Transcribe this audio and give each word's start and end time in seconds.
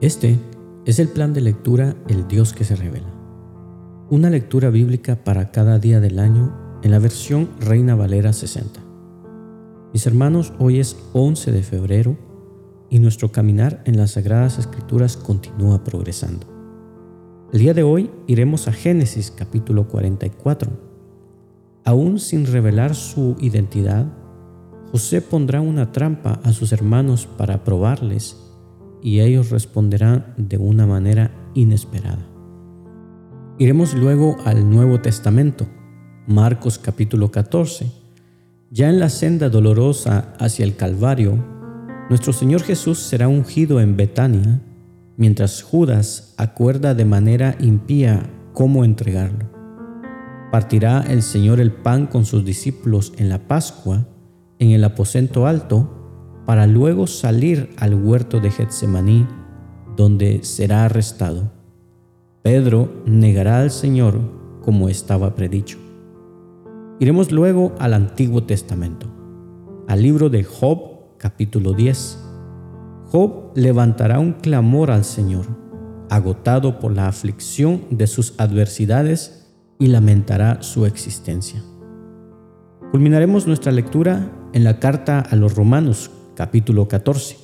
Este 0.00 0.38
es 0.86 0.98
el 0.98 1.08
plan 1.08 1.34
de 1.34 1.42
lectura 1.42 1.94
El 2.08 2.26
Dios 2.26 2.54
que 2.54 2.64
se 2.64 2.74
revela. 2.74 3.12
Una 4.08 4.30
lectura 4.30 4.70
bíblica 4.70 5.24
para 5.24 5.50
cada 5.50 5.78
día 5.78 6.00
del 6.00 6.18
año 6.18 6.56
en 6.82 6.90
la 6.90 6.98
versión 6.98 7.50
Reina 7.60 7.94
Valera 7.94 8.32
60. 8.32 8.80
Mis 9.92 10.06
hermanos, 10.06 10.54
hoy 10.58 10.80
es 10.80 10.96
11 11.12 11.52
de 11.52 11.62
febrero 11.62 12.16
y 12.88 12.98
nuestro 12.98 13.30
caminar 13.30 13.82
en 13.84 13.98
las 13.98 14.12
Sagradas 14.12 14.58
Escrituras 14.58 15.18
continúa 15.18 15.84
progresando. 15.84 16.46
El 17.52 17.58
día 17.58 17.74
de 17.74 17.82
hoy 17.82 18.10
iremos 18.26 18.68
a 18.68 18.72
Génesis 18.72 19.30
capítulo 19.30 19.86
44. 19.86 20.70
Aún 21.84 22.20
sin 22.20 22.46
revelar 22.46 22.94
su 22.94 23.36
identidad, 23.38 24.06
José 24.92 25.20
pondrá 25.20 25.60
una 25.60 25.92
trampa 25.92 26.40
a 26.42 26.52
sus 26.54 26.72
hermanos 26.72 27.26
para 27.26 27.64
probarles 27.64 28.49
y 29.02 29.20
ellos 29.20 29.50
responderán 29.50 30.34
de 30.36 30.58
una 30.58 30.86
manera 30.86 31.30
inesperada. 31.54 32.26
Iremos 33.58 33.94
luego 33.94 34.36
al 34.44 34.70
Nuevo 34.70 35.00
Testamento, 35.00 35.66
Marcos 36.26 36.78
capítulo 36.78 37.30
14. 37.30 37.90
Ya 38.70 38.88
en 38.88 39.00
la 39.00 39.08
senda 39.08 39.48
dolorosa 39.48 40.32
hacia 40.38 40.64
el 40.64 40.76
Calvario, 40.76 41.44
nuestro 42.08 42.32
Señor 42.32 42.62
Jesús 42.62 42.98
será 42.98 43.28
ungido 43.28 43.80
en 43.80 43.96
Betania, 43.96 44.60
mientras 45.16 45.62
Judas 45.62 46.34
acuerda 46.38 46.94
de 46.94 47.04
manera 47.04 47.56
impía 47.60 48.30
cómo 48.54 48.84
entregarlo. 48.84 49.50
Partirá 50.50 51.04
el 51.08 51.22
Señor 51.22 51.60
el 51.60 51.70
pan 51.70 52.06
con 52.06 52.24
sus 52.24 52.44
discípulos 52.44 53.12
en 53.18 53.28
la 53.28 53.46
Pascua, 53.46 54.08
en 54.58 54.70
el 54.70 54.82
aposento 54.84 55.46
alto, 55.46 55.99
para 56.50 56.66
luego 56.66 57.06
salir 57.06 57.70
al 57.76 57.94
huerto 57.94 58.40
de 58.40 58.50
Getsemaní, 58.50 59.24
donde 59.96 60.42
será 60.42 60.84
arrestado. 60.84 61.52
Pedro 62.42 62.92
negará 63.06 63.60
al 63.60 63.70
Señor 63.70 64.18
como 64.60 64.88
estaba 64.88 65.36
predicho. 65.36 65.78
Iremos 66.98 67.30
luego 67.30 67.72
al 67.78 67.94
Antiguo 67.94 68.42
Testamento, 68.42 69.06
al 69.86 70.02
libro 70.02 70.28
de 70.28 70.42
Job 70.42 71.16
capítulo 71.18 71.72
10. 71.72 72.18
Job 73.12 73.52
levantará 73.54 74.18
un 74.18 74.32
clamor 74.32 74.90
al 74.90 75.04
Señor, 75.04 75.46
agotado 76.08 76.80
por 76.80 76.92
la 76.92 77.06
aflicción 77.06 77.82
de 77.90 78.08
sus 78.08 78.34
adversidades 78.38 79.54
y 79.78 79.86
lamentará 79.86 80.64
su 80.64 80.84
existencia. 80.84 81.62
Culminaremos 82.90 83.46
nuestra 83.46 83.70
lectura 83.70 84.32
en 84.52 84.64
la 84.64 84.80
carta 84.80 85.20
a 85.20 85.36
los 85.36 85.54
romanos 85.54 86.10
capítulo 86.40 86.88
14. 86.88 87.36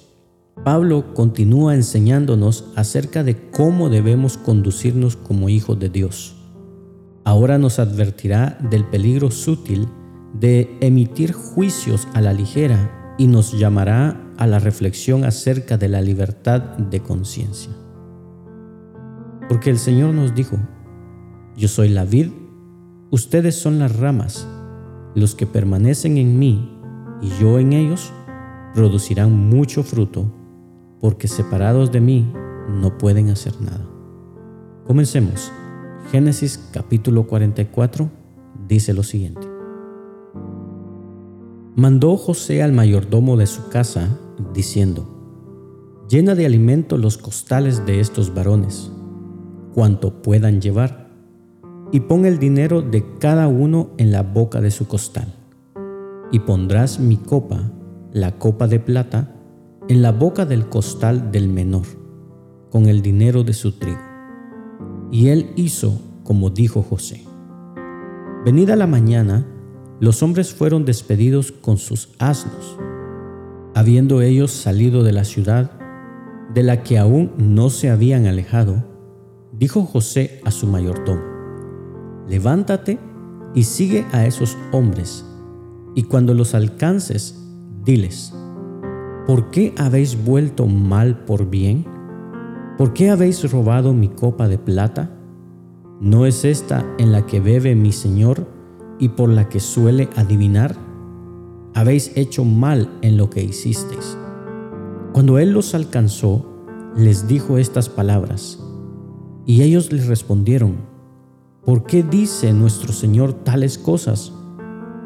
Pablo 0.65 1.13
continúa 1.13 1.75
enseñándonos 1.75 2.73
acerca 2.77 3.25
de 3.25 3.51
cómo 3.51 3.91
debemos 3.91 4.39
conducirnos 4.39 5.17
como 5.17 5.51
hijos 5.51 5.79
de 5.79 5.91
Dios. 5.91 6.35
Ahora 7.23 7.59
nos 7.59 7.79
advertirá 7.79 8.57
del 8.71 8.87
peligro 8.87 9.31
sutil 9.31 9.87
de 10.33 10.79
emitir 10.81 11.35
juicios 11.35 12.09
a 12.15 12.23
la 12.23 12.33
ligera 12.33 13.15
y 13.19 13.27
nos 13.27 13.53
llamará 13.59 14.33
a 14.39 14.47
la 14.47 14.61
reflexión 14.61 15.27
acerca 15.27 15.77
de 15.77 15.91
la 15.91 16.01
libertad 16.01 16.63
de 16.79 17.01
conciencia. 17.01 17.73
Porque 19.47 19.69
el 19.69 19.79
Señor 19.79 20.15
nos 20.15 20.35
dijo, 20.35 20.57
yo 21.55 21.69
soy 21.69 21.91
la 21.91 22.07
vid, 22.07 22.31
ustedes 23.11 23.57
son 23.57 23.79
las 23.79 23.95
ramas, 23.95 24.49
los 25.15 25.35
que 25.35 25.47
permanecen 25.47 26.17
en 26.17 26.39
mí 26.39 26.81
y 27.21 27.29
yo 27.39 27.59
en 27.59 27.75
ellos, 27.75 28.11
producirán 28.77 29.49
mucho 29.49 29.83
fruto, 29.83 30.31
porque 31.01 31.29
separados 31.29 31.93
de 31.93 32.03
mí 32.03 32.31
no 32.69 32.99
pueden 32.99 33.31
hacer 33.31 33.59
nada. 33.59 33.89
Comencemos. 34.87 35.51
Génesis 36.13 36.69
capítulo 36.73 37.27
44 37.27 38.11
dice 38.69 38.93
lo 38.93 39.03
siguiente. 39.03 39.49
Mandó 41.75 42.19
José 42.19 42.63
al 42.63 42.73
mayordomo 42.73 43.39
de 43.39 43.47
su 43.47 43.67
casa, 43.71 44.11
diciendo, 44.53 45.09
Llena 46.11 46.35
de 46.35 46.45
alimento 46.45 46.99
los 46.99 47.17
costales 47.17 47.87
de 47.87 48.01
estos 48.01 48.35
varones, 48.35 48.93
cuanto 49.73 50.21
puedan 50.21 50.61
llevar, 50.61 51.09
y 51.93 52.01
pon 52.01 52.27
el 52.27 52.39
dinero 52.39 52.83
de 52.83 53.07
cada 53.21 53.49
uno 53.49 53.89
en 53.97 54.13
la 54.13 54.23
boca 54.23 54.61
de 54.61 54.71
su 54.71 54.87
costal, 54.87 55.35
y 56.31 56.41
pondrás 56.41 57.01
mi 57.01 57.17
copa 57.17 57.73
la 58.17 58.39
copa 58.39 58.67
de 58.67 58.81
plata 58.81 59.31
en 59.91 60.01
la 60.01 60.11
boca 60.11 60.47
del 60.47 60.71
costal 60.71 61.31
del 61.33 61.49
menor, 61.51 61.85
con 62.71 62.87
el 62.87 63.03
dinero 63.03 63.45
de 63.45 63.53
su 63.53 63.73
trigo. 63.73 64.01
Y 65.13 65.29
él 65.29 65.53
hizo 65.55 66.01
como 66.25 66.49
dijo 66.49 66.83
José. 66.83 67.23
Venida 68.43 68.75
la 68.75 68.87
mañana, 68.87 69.47
los 70.01 70.23
hombres 70.23 70.55
fueron 70.55 70.87
despedidos 70.87 71.53
con 71.53 71.77
sus 71.77 72.09
asnos. 72.19 72.79
Habiendo 73.75 74.23
ellos 74.23 74.51
salido 74.51 75.05
de 75.05 75.13
la 75.13 75.25
ciudad, 75.25 75.71
de 76.55 76.63
la 76.63 76.83
que 76.83 76.97
aún 76.97 77.33
no 77.37 77.69
se 77.69 77.91
habían 77.91 78.25
alejado, 78.25 78.83
dijo 79.53 79.83
José 79.83 80.41
a 80.47 80.53
su 80.53 80.67
mayordomo, 80.67 81.21
levántate 82.27 82.99
y 83.55 83.65
sigue 83.65 84.07
a 84.13 84.25
esos 84.25 84.57
hombres, 84.73 85.27
y 85.95 86.05
cuando 86.05 86.33
los 86.33 86.55
alcances, 86.55 87.46
Diles, 87.87 88.35
¿por 89.29 89.53
qué 89.53 89.73
habéis 89.79 90.25
vuelto 90.25 90.67
mal 90.67 91.25
por 91.25 91.49
bien? 91.49 91.87
¿Por 92.77 92.93
qué 92.93 93.11
habéis 93.11 93.49
robado 93.53 93.93
mi 93.95 94.09
copa 94.09 94.49
de 94.49 94.59
plata? 94.59 95.17
¿No 96.01 96.27
es 96.27 96.45
esta 96.45 96.85
en 96.99 97.13
la 97.13 97.27
que 97.27 97.39
bebe 97.39 97.77
mi 97.77 97.93
Señor 97.93 98.45
y 98.99 99.11
por 99.11 99.29
la 99.29 99.49
que 99.49 99.61
suele 99.61 100.09
adivinar? 100.17 100.75
Habéis 101.75 102.11
hecho 102.17 102.45
mal 102.45 102.91
en 103.03 103.17
lo 103.17 103.31
que 103.31 103.45
hicisteis. 103.45 104.19
Cuando 105.13 105.39
él 105.39 105.53
los 105.53 105.73
alcanzó, 105.73 106.45
les 106.97 107.29
dijo 107.29 107.57
estas 107.57 107.89
palabras, 107.89 108.59
y 109.47 109.63
ellos 109.63 109.93
le 109.93 110.03
respondieron, 110.03 110.75
¿por 111.65 111.85
qué 111.85 112.03
dice 112.03 112.53
nuestro 112.53 112.93
Señor 112.93 113.33
tales 113.33 113.79
cosas? 113.79 114.33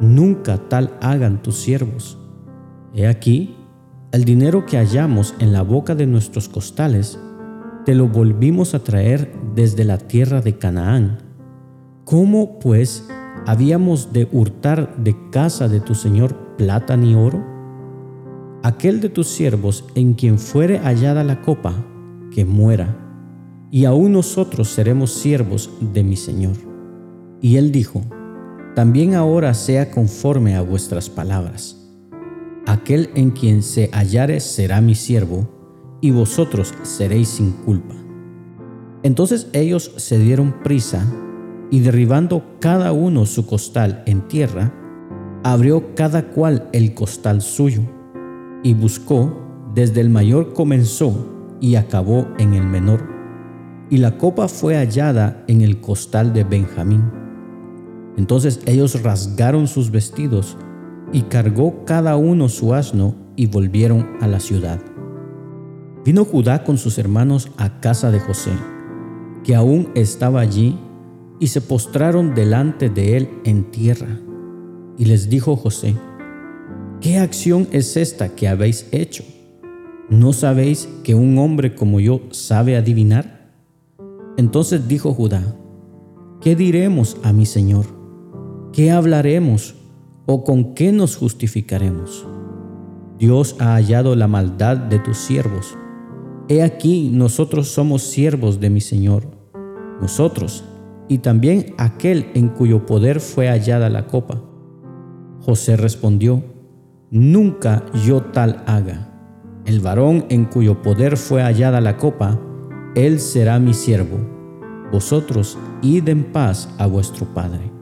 Nunca 0.01 0.57
tal 0.71 0.97
hagan 1.03 1.43
tus 1.43 1.57
siervos. 1.57 2.20
He 2.93 3.07
aquí, 3.07 3.55
el 4.11 4.25
dinero 4.25 4.67
que 4.67 4.77
hallamos 4.77 5.35
en 5.39 5.53
la 5.53 5.63
boca 5.63 5.95
de 5.95 6.07
nuestros 6.07 6.49
costales, 6.49 7.21
te 7.85 7.95
lo 7.95 8.09
volvimos 8.09 8.75
a 8.75 8.83
traer 8.83 9.33
desde 9.55 9.85
la 9.85 9.99
tierra 9.99 10.41
de 10.41 10.59
Canaán. 10.59 11.19
¿Cómo, 12.05 12.59
pues, 12.59 13.09
habíamos 13.47 14.13
de 14.13 14.29
hurtar 14.33 14.97
de 14.97 15.15
casa 15.31 15.69
de 15.69 15.79
tu 15.79 15.95
Señor 15.95 16.57
plata 16.57 16.97
ni 16.97 17.15
oro? 17.15 17.45
Aquel 18.65 19.01
de 19.01 19.09
tus 19.09 19.29
siervos 19.29 19.85
en 19.95 20.15
quien 20.15 20.37
fuere 20.41 20.81
hallada 20.81 21.23
la 21.23 21.43
copa, 21.43 21.73
que 22.35 22.45
muera, 22.45 22.97
y 23.71 23.85
aún 23.85 24.13
nosotros 24.13 24.69
seremos 24.69 25.13
siervos 25.13 25.71
de 25.81 26.03
mi 26.03 26.17
Señor. 26.17 26.57
Y 27.41 27.57
él 27.57 27.71
dijo, 27.71 28.03
también 28.75 29.15
ahora 29.15 29.55
sea 29.55 29.93
conforme 29.93 30.57
a 30.57 30.63
vuestras 30.63 31.09
palabras 31.09 31.80
aquel 32.67 33.11
en 33.15 33.31
quien 33.31 33.63
se 33.63 33.91
hallare 33.93 34.41
será 34.41 34.81
mi 34.81 34.95
siervo, 34.95 35.49
y 36.01 36.11
vosotros 36.11 36.75
seréis 36.83 37.29
sin 37.29 37.53
culpa. 37.53 37.95
Entonces 39.03 39.49
ellos 39.53 39.93
se 39.97 40.19
dieron 40.19 40.63
prisa, 40.63 41.05
y 41.71 41.81
derribando 41.81 42.45
cada 42.59 42.93
uno 42.93 43.27
su 43.27 43.47
costal 43.47 44.03
en 44.07 44.27
tierra, 44.29 44.75
abrió 45.45 45.95
cada 45.95 46.31
cual 46.31 46.69
el 46.73 46.95
costal 46.95 47.41
suyo, 47.41 47.83
y 48.63 48.75
buscó, 48.75 49.47
desde 49.75 50.01
el 50.01 50.11
mayor 50.11 50.53
comenzó 50.53 51.57
y 51.61 51.77
acabó 51.77 52.27
en 52.39 52.55
el 52.55 52.67
menor, 52.67 53.01
y 53.89 53.99
la 53.99 54.19
copa 54.19 54.49
fue 54.49 54.77
hallada 54.77 55.45
en 55.47 55.61
el 55.63 55.81
costal 55.81 56.33
de 56.33 56.45
Benjamín. 56.45 57.11
Entonces 58.17 58.61
ellos 58.67 59.03
rasgaron 59.03 59.67
sus 59.67 59.91
vestidos, 59.91 60.57
y 61.13 61.23
cargó 61.23 61.85
cada 61.85 62.17
uno 62.17 62.49
su 62.49 62.75
asno 62.75 63.15
y 63.37 63.47
volvieron 63.47 64.09
a 64.21 64.27
la 64.27 64.41
ciudad. 64.41 64.81
Vino 66.05 66.25
Judá 66.25 66.65
con 66.65 66.79
sus 66.79 66.99
hermanos 66.99 67.51
a 67.57 67.81
casa 67.81 68.11
de 68.11 68.21
José, 68.21 68.53
que 69.45 69.55
aún 69.55 69.91
estaba 69.95 70.41
allí, 70.41 70.79
y 71.39 71.49
se 71.49 71.61
postraron 71.61 72.35
delante 72.35 72.91
de 72.91 73.17
él 73.17 73.29
en 73.45 73.71
tierra. 73.71 74.19
Y 74.99 75.07
les 75.07 75.31
dijo 75.31 75.57
José, 75.57 75.97
¿qué 77.01 77.19
acción 77.19 77.67
es 77.73 77.97
esta 77.97 78.35
que 78.35 78.47
habéis 78.47 78.87
hecho? 78.93 79.25
¿No 80.11 80.33
sabéis 80.33 80.89
que 81.03 81.15
un 81.15 81.39
hombre 81.39 81.75
como 81.75 82.01
yo 82.01 82.21
sabe 82.31 82.77
adivinar? 82.77 83.53
Entonces 84.37 84.87
dijo 84.87 85.15
Judá, 85.15 85.57
¿qué 86.41 86.57
diremos 86.57 87.17
a 87.23 87.33
mi 87.33 87.47
Señor? 87.47 87.87
¿Qué 88.73 88.91
hablaremos? 88.91 89.80
¿O 90.33 90.45
con 90.45 90.75
qué 90.75 90.93
nos 90.93 91.17
justificaremos? 91.17 92.25
Dios 93.19 93.57
ha 93.59 93.75
hallado 93.75 94.15
la 94.15 94.29
maldad 94.29 94.77
de 94.77 95.01
tus 95.01 95.17
siervos, 95.17 95.77
He 96.47 96.63
aquí 96.63 97.11
nosotros 97.13 97.67
somos 97.67 98.03
siervos 98.03 98.61
de 98.61 98.71
mi 98.71 98.81
Señor, 98.81 99.25
nosotros, 100.01 100.63
y 101.09 101.19
también 101.19 101.75
aquel 101.79 102.31
en 102.35 102.49
cuyo 102.49 102.87
poder 102.87 103.19
fue 103.19 103.49
hallada 103.49 103.91
la 103.91 104.07
copa. 104.07 104.41
José 105.41 105.77
respondió, 105.77 106.45
Nunca 107.11 107.85
yo 108.07 108.23
tal 108.23 108.63
haga. 108.69 109.11
El 109.65 109.81
varón 109.81 110.27
en 110.29 110.45
cuyo 110.45 110.81
poder 110.81 111.17
fue 111.17 111.43
hallada 111.43 111.81
la 111.81 111.97
copa, 111.97 112.39
él 112.95 113.19
será 113.19 113.59
mi 113.59 113.75
siervo. 113.75 114.19
Vosotros 114.93 115.59
id 115.83 116.09
en 116.09 116.23
paz 116.23 116.73
a 116.79 116.87
vuestro 116.87 117.27
padre. 117.35 117.80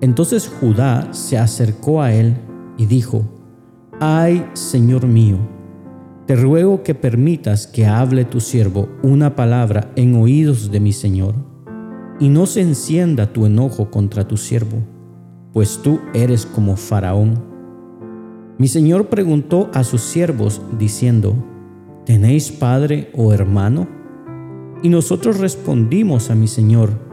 Entonces 0.00 0.48
Judá 0.48 1.12
se 1.12 1.36
acercó 1.36 2.00
a 2.00 2.12
él 2.12 2.36
y 2.78 2.86
dijo, 2.86 3.24
Ay, 4.00 4.46
Señor 4.54 5.06
mío, 5.06 5.36
te 6.26 6.36
ruego 6.36 6.82
que 6.82 6.94
permitas 6.94 7.66
que 7.66 7.86
hable 7.86 8.24
tu 8.24 8.40
siervo 8.40 8.88
una 9.02 9.36
palabra 9.36 9.90
en 9.96 10.14
oídos 10.14 10.70
de 10.70 10.80
mi 10.80 10.92
Señor, 10.92 11.34
y 12.18 12.28
no 12.28 12.46
se 12.46 12.62
encienda 12.62 13.32
tu 13.32 13.46
enojo 13.46 13.90
contra 13.90 14.26
tu 14.26 14.36
siervo, 14.36 14.78
pues 15.52 15.80
tú 15.82 16.00
eres 16.14 16.46
como 16.46 16.76
Faraón. 16.76 17.42
Mi 18.58 18.68
Señor 18.68 19.08
preguntó 19.08 19.70
a 19.74 19.84
sus 19.84 20.02
siervos, 20.02 20.62
diciendo, 20.78 21.34
¿tenéis 22.06 22.50
padre 22.50 23.10
o 23.14 23.32
hermano? 23.32 23.88
Y 24.82 24.88
nosotros 24.88 25.40
respondimos 25.40 26.30
a 26.30 26.34
mi 26.34 26.46
Señor, 26.46 27.09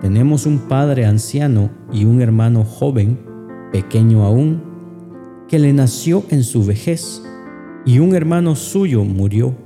tenemos 0.00 0.46
un 0.46 0.58
padre 0.68 1.06
anciano 1.06 1.70
y 1.92 2.04
un 2.04 2.22
hermano 2.22 2.64
joven, 2.64 3.18
pequeño 3.72 4.24
aún, 4.24 4.62
que 5.48 5.58
le 5.58 5.72
nació 5.72 6.24
en 6.30 6.44
su 6.44 6.64
vejez, 6.64 7.22
y 7.84 7.98
un 7.98 8.14
hermano 8.14 8.54
suyo 8.54 9.02
murió, 9.04 9.56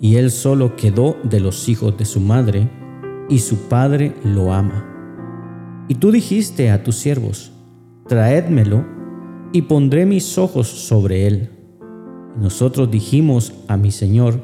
y 0.00 0.16
él 0.16 0.30
solo 0.30 0.76
quedó 0.76 1.16
de 1.22 1.40
los 1.40 1.68
hijos 1.68 1.96
de 1.96 2.04
su 2.04 2.20
madre, 2.20 2.68
y 3.28 3.38
su 3.38 3.68
padre 3.68 4.14
lo 4.24 4.52
ama. 4.52 4.88
Y 5.88 5.94
tú 5.94 6.10
dijiste 6.10 6.70
a 6.70 6.82
tus 6.82 6.96
siervos, 6.96 7.52
traédmelo, 8.08 8.84
y 9.52 9.62
pondré 9.62 10.06
mis 10.06 10.38
ojos 10.38 10.68
sobre 10.68 11.26
él. 11.26 11.50
Nosotros 12.38 12.90
dijimos 12.90 13.52
a 13.68 13.76
mi 13.76 13.90
Señor, 13.90 14.40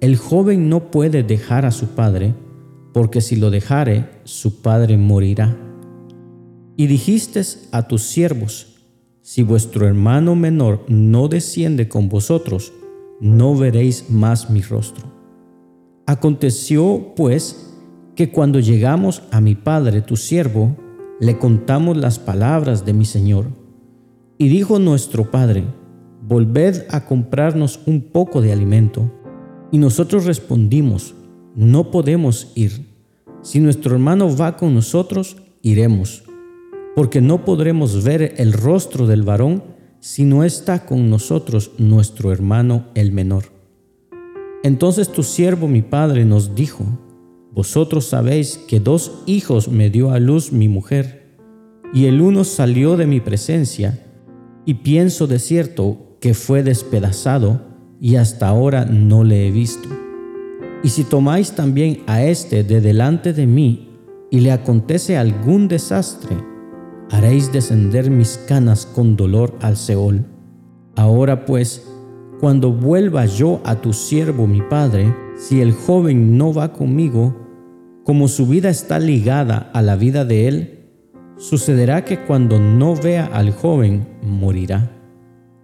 el 0.00 0.16
joven 0.16 0.68
no 0.68 0.90
puede 0.90 1.22
dejar 1.22 1.66
a 1.66 1.70
su 1.70 1.88
padre, 1.88 2.34
porque 2.92 3.20
si 3.20 3.36
lo 3.36 3.50
dejare, 3.50 4.08
su 4.24 4.62
padre 4.62 4.96
morirá. 4.96 5.56
Y 6.76 6.86
dijiste 6.86 7.42
a 7.72 7.86
tus 7.88 8.02
siervos, 8.02 8.70
si 9.22 9.42
vuestro 9.42 9.86
hermano 9.86 10.34
menor 10.34 10.84
no 10.88 11.28
desciende 11.28 11.88
con 11.88 12.08
vosotros, 12.08 12.72
no 13.20 13.54
veréis 13.54 14.10
más 14.10 14.50
mi 14.50 14.62
rostro. 14.62 15.06
Aconteció, 16.06 17.12
pues, 17.14 17.74
que 18.16 18.32
cuando 18.32 18.60
llegamos 18.60 19.22
a 19.30 19.40
mi 19.40 19.54
padre, 19.54 20.00
tu 20.00 20.16
siervo, 20.16 20.76
le 21.20 21.38
contamos 21.38 21.96
las 21.96 22.18
palabras 22.18 22.84
de 22.84 22.94
mi 22.94 23.04
Señor. 23.04 23.46
Y 24.38 24.48
dijo 24.48 24.78
nuestro 24.78 25.30
padre, 25.30 25.64
volved 26.26 26.86
a 26.90 27.04
comprarnos 27.04 27.80
un 27.86 28.00
poco 28.00 28.40
de 28.40 28.52
alimento. 28.52 29.12
Y 29.70 29.78
nosotros 29.78 30.24
respondimos, 30.24 31.14
no 31.54 31.90
podemos 31.90 32.52
ir. 32.54 32.86
Si 33.42 33.60
nuestro 33.60 33.94
hermano 33.94 34.34
va 34.36 34.56
con 34.56 34.74
nosotros, 34.74 35.36
iremos, 35.62 36.24
porque 36.94 37.20
no 37.20 37.44
podremos 37.44 38.04
ver 38.04 38.34
el 38.36 38.52
rostro 38.52 39.06
del 39.06 39.22
varón 39.22 39.62
si 40.00 40.24
no 40.24 40.44
está 40.44 40.86
con 40.86 41.10
nosotros 41.10 41.72
nuestro 41.78 42.32
hermano 42.32 42.86
el 42.94 43.12
menor. 43.12 43.44
Entonces 44.62 45.10
tu 45.10 45.22
siervo 45.22 45.68
mi 45.68 45.82
padre 45.82 46.24
nos 46.24 46.54
dijo, 46.54 46.84
vosotros 47.52 48.06
sabéis 48.06 48.58
que 48.68 48.80
dos 48.80 49.22
hijos 49.26 49.68
me 49.68 49.90
dio 49.90 50.10
a 50.10 50.18
luz 50.18 50.52
mi 50.52 50.68
mujer, 50.68 51.38
y 51.92 52.06
el 52.06 52.20
uno 52.20 52.44
salió 52.44 52.96
de 52.96 53.06
mi 53.06 53.20
presencia, 53.20 54.06
y 54.64 54.74
pienso 54.74 55.26
de 55.26 55.38
cierto 55.38 56.16
que 56.20 56.34
fue 56.34 56.62
despedazado, 56.62 57.62
y 58.00 58.16
hasta 58.16 58.48
ahora 58.48 58.84
no 58.84 59.24
le 59.24 59.48
he 59.48 59.50
visto. 59.50 59.88
Y 60.82 60.88
si 60.88 61.04
tomáis 61.04 61.52
también 61.52 62.02
a 62.06 62.22
éste 62.22 62.64
de 62.64 62.80
delante 62.80 63.32
de 63.32 63.46
mí, 63.46 63.86
y 64.30 64.40
le 64.40 64.52
acontece 64.52 65.16
algún 65.16 65.68
desastre, 65.68 66.36
haréis 67.10 67.52
descender 67.52 68.10
mis 68.10 68.38
canas 68.38 68.86
con 68.86 69.16
dolor 69.16 69.56
al 69.60 69.76
Seol. 69.76 70.24
Ahora 70.96 71.44
pues, 71.44 71.86
cuando 72.40 72.72
vuelva 72.72 73.26
yo 73.26 73.60
a 73.64 73.76
tu 73.76 73.92
siervo 73.92 74.46
mi 74.46 74.62
padre, 74.62 75.14
si 75.36 75.60
el 75.60 75.72
joven 75.72 76.38
no 76.38 76.54
va 76.54 76.72
conmigo, 76.72 77.36
como 78.04 78.28
su 78.28 78.46
vida 78.46 78.70
está 78.70 78.98
ligada 78.98 79.70
a 79.74 79.82
la 79.82 79.96
vida 79.96 80.24
de 80.24 80.48
él, 80.48 80.78
sucederá 81.36 82.04
que 82.04 82.24
cuando 82.24 82.58
no 82.58 82.94
vea 82.94 83.26
al 83.26 83.52
joven, 83.52 84.06
morirá 84.22 84.99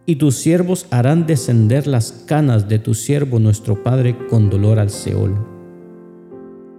y 0.07 0.17
tus 0.17 0.37
siervos 0.37 0.87
harán 0.91 1.27
descender 1.27 1.89
las 1.89 2.13
canas 2.13 2.69
de 2.69 2.79
tu 2.79 2.95
siervo 2.95 3.41
nuestro 3.41 3.83
Padre 3.83 4.17
con 4.31 4.49
dolor 4.49 4.79
al 4.79 4.91
Seol. 4.91 5.35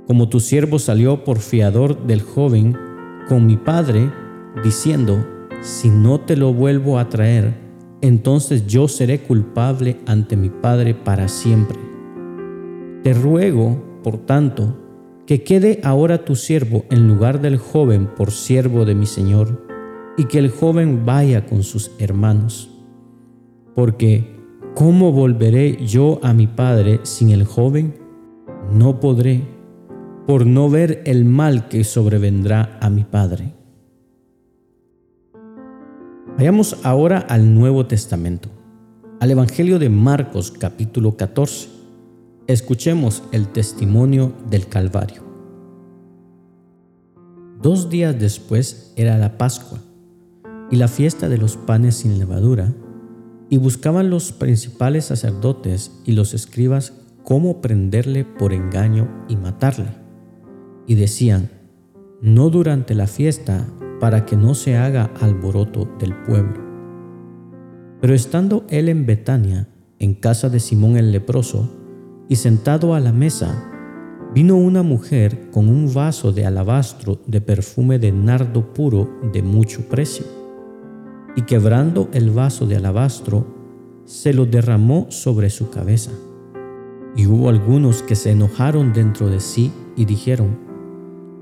Como 0.08 0.30
tu 0.30 0.40
siervo 0.40 0.80
salió 0.80 1.26
por 1.26 1.40
fiador 1.40 2.08
del 2.08 2.22
joven 2.22 2.78
con 3.28 3.46
mi 3.46 3.58
Padre, 3.58 4.10
diciendo, 4.64 5.28
si 5.62 5.90
no 5.90 6.22
te 6.22 6.38
lo 6.38 6.54
vuelvo 6.54 6.98
a 6.98 7.10
traer, 7.10 7.54
entonces 8.02 8.66
yo 8.66 8.88
seré 8.88 9.20
culpable 9.20 10.00
ante 10.06 10.38
mi 10.38 10.50
Padre 10.50 10.96
para 10.96 11.28
siempre. 11.28 11.78
Te 13.04 13.14
ruego, 13.14 14.00
por 14.04 14.26
tanto, 14.26 14.78
que 15.26 15.44
quede 15.44 15.82
ahora 15.84 16.24
tu 16.24 16.38
siervo 16.38 16.86
en 16.90 17.10
lugar 17.10 17.42
del 17.42 17.58
joven 17.58 18.08
por 18.08 18.32
siervo 18.32 18.86
de 18.86 18.96
mi 18.96 19.06
Señor, 19.06 19.68
y 20.18 20.24
que 20.24 20.40
el 20.40 20.50
joven 20.50 21.06
vaya 21.06 21.46
con 21.46 21.64
sus 21.64 21.92
hermanos 22.00 22.77
porque 23.78 24.26
¿cómo 24.74 25.12
volveré 25.12 25.86
yo 25.86 26.20
a 26.24 26.34
mi 26.34 26.48
padre 26.48 27.00
sin 27.04 27.30
el 27.30 27.44
joven? 27.44 27.94
No 28.72 29.00
podré, 29.00 29.44
por 30.26 30.48
no 30.48 30.68
ver 30.68 31.04
el 31.06 31.26
mal 31.26 31.68
que 31.68 31.84
sobrevendrá 31.84 32.80
a 32.82 32.90
mi 32.90 33.04
padre. 33.04 33.54
Vayamos 36.40 36.84
ahora 36.84 37.20
al 37.20 37.54
Nuevo 37.54 37.86
Testamento, 37.86 38.50
al 39.20 39.30
Evangelio 39.30 39.78
de 39.78 39.90
Marcos 39.90 40.50
capítulo 40.50 41.16
14. 41.16 41.70
Escuchemos 42.48 43.22
el 43.32 43.48
testimonio 43.50 44.34
del 44.50 44.66
Calvario. 44.66 45.22
Dos 47.62 47.92
días 47.92 48.20
después 48.20 48.92
era 48.96 49.20
la 49.20 49.38
Pascua 49.38 49.78
y 50.72 50.78
la 50.78 50.88
fiesta 50.88 51.30
de 51.30 51.38
los 51.38 51.58
panes 51.58 51.98
sin 51.98 52.18
levadura 52.18 52.74
y 53.50 53.58
buscaban 53.58 54.10
los 54.10 54.32
principales 54.32 55.06
sacerdotes 55.06 55.92
y 56.06 56.12
los 56.14 56.34
escribas 56.34 56.94
cómo 57.24 57.62
prenderle 57.62 58.26
por 58.26 58.54
engaño 58.54 59.26
y 59.28 59.36
matarle. 59.36 59.90
Y 60.86 60.96
decían, 60.96 61.50
no 62.22 62.50
durante 62.50 62.94
la 62.94 63.08
fiesta, 63.08 63.68
para 64.00 64.26
que 64.26 64.38
no 64.38 64.54
se 64.54 64.78
haga 64.78 65.12
alboroto 65.20 65.90
del 66.00 66.16
pueblo. 66.24 66.64
Pero 68.00 68.14
estando 68.14 68.66
él 68.70 68.90
en 68.90 69.06
Betania, 69.06 69.68
en 70.00 70.14
casa 70.14 70.50
de 70.50 70.60
Simón 70.60 70.98
el 70.98 71.12
leproso, 71.12 71.74
y 72.30 72.36
sentado 72.36 72.94
a 72.94 73.00
la 73.00 73.12
mesa, 73.12 73.72
vino 74.34 74.56
una 74.56 74.84
mujer 74.84 75.50
con 75.52 75.68
un 75.70 75.92
vaso 75.94 76.32
de 76.32 76.46
alabastro 76.46 77.20
de 77.26 77.42
perfume 77.42 77.98
de 77.98 78.12
nardo 78.12 78.74
puro 78.74 79.10
de 79.34 79.42
mucho 79.42 79.88
precio 79.90 80.37
y 81.38 81.44
quebrando 81.44 82.10
el 82.14 82.32
vaso 82.32 82.66
de 82.66 82.78
alabastro, 82.78 83.46
se 84.06 84.34
lo 84.34 84.48
derramó 84.48 85.06
sobre 85.12 85.52
su 85.52 85.70
cabeza. 85.70 86.10
Y 87.16 87.28
hubo 87.28 87.50
algunos 87.50 88.02
que 88.02 88.16
se 88.16 88.32
enojaron 88.32 88.92
dentro 88.92 89.30
de 89.30 89.40
sí 89.40 89.72
y 89.96 90.06
dijeron, 90.06 90.58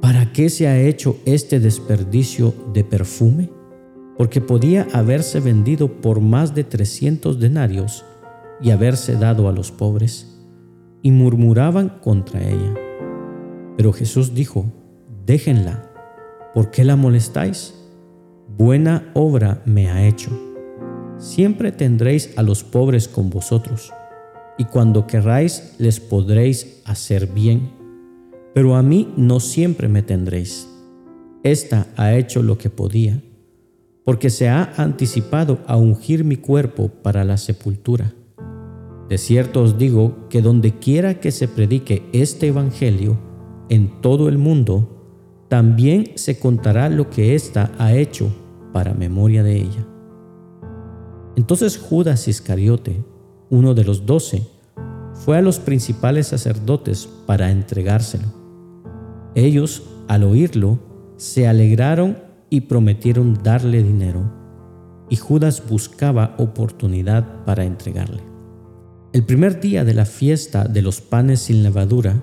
¿para 0.01 0.33
qué 0.33 0.49
se 0.49 0.67
ha 0.67 0.77
hecho 0.77 1.15
este 1.25 1.61
desperdicio 1.61 2.53
de 2.73 2.83
perfume? 2.83 3.49
Porque 4.17 4.41
podía 4.41 4.85
haberse 4.91 5.39
vendido 5.39 6.01
por 6.01 6.19
más 6.19 6.53
de 6.53 6.65
trescientos 6.65 7.39
denarios 7.39 8.03
y 8.61 8.71
haberse 8.71 9.15
dado 9.15 9.47
a 9.47 9.53
los 9.53 9.71
pobres. 9.71 10.41
Y 11.03 11.11
murmuraban 11.11 11.99
contra 12.01 12.43
ella. 12.43 12.73
Pero 13.77 13.93
Jesús 13.93 14.33
dijo, 14.33 14.65
déjenla, 15.25 15.89
¿por 16.53 16.69
qué 16.69 16.83
la 16.83 16.97
molestáis? 16.97 17.84
Buena 18.57 19.11
obra 19.13 19.61
me 19.65 19.89
ha 19.89 20.07
hecho. 20.07 20.31
Siempre 21.17 21.71
tendréis 21.73 22.37
a 22.37 22.43
los 22.43 22.63
pobres 22.63 23.07
con 23.07 23.29
vosotros, 23.29 23.91
y 24.57 24.65
cuando 24.65 25.07
querráis 25.07 25.75
les 25.77 25.99
podréis 25.99 26.81
hacer 26.85 27.27
bien, 27.27 27.71
pero 28.53 28.75
a 28.75 28.83
mí 28.83 29.13
no 29.17 29.41
siempre 29.41 29.89
me 29.89 30.03
tendréis. 30.03 30.69
Esta 31.43 31.87
ha 31.97 32.13
hecho 32.13 32.41
lo 32.43 32.57
que 32.57 32.69
podía, 32.69 33.21
porque 34.05 34.29
se 34.29 34.47
ha 34.47 34.71
anticipado 34.77 35.59
a 35.67 35.75
ungir 35.75 36.23
mi 36.23 36.37
cuerpo 36.37 36.87
para 36.87 37.25
la 37.25 37.37
sepultura. 37.37 38.13
De 39.09 39.17
cierto 39.17 39.63
os 39.63 39.77
digo 39.77 40.29
que 40.29 40.41
donde 40.41 40.79
quiera 40.79 41.19
que 41.19 41.31
se 41.31 41.47
predique 41.49 42.03
este 42.13 42.47
Evangelio 42.47 43.19
en 43.69 44.01
todo 44.01 44.29
el 44.29 44.37
mundo, 44.37 45.45
también 45.49 46.11
se 46.15 46.39
contará 46.39 46.89
lo 46.89 47.09
que 47.09 47.35
ésta 47.35 47.71
ha 47.77 47.93
hecho 47.93 48.33
para 48.75 48.93
memoria 48.93 49.41
de 49.41 49.55
ella. 49.55 49.87
Entonces 51.37 51.77
Judas 51.77 52.27
Iscariote, 52.27 53.05
uno 53.49 53.73
de 53.73 53.85
los 53.85 54.05
doce, 54.05 54.49
fue 55.13 55.37
a 55.37 55.41
los 55.41 55.59
principales 55.59 56.27
sacerdotes 56.27 57.07
para 57.25 57.51
entregárselo. 57.51 58.27
Ellos, 59.33 59.83
al 60.09 60.23
oírlo, 60.23 60.79
se 61.15 61.47
alegraron 61.47 62.17
y 62.49 62.61
prometieron 62.61 63.39
darle 63.41 63.81
dinero, 63.81 64.29
y 65.09 65.15
Judas 65.15 65.63
buscaba 65.69 66.35
oportunidad 66.37 67.45
para 67.45 67.63
entregarle. 67.63 68.23
El 69.13 69.23
primer 69.23 69.61
día 69.61 69.85
de 69.85 69.93
la 69.93 70.03
fiesta 70.03 70.65
de 70.65 70.81
los 70.81 70.99
panes 70.99 71.39
sin 71.39 71.63
levadura, 71.63 72.21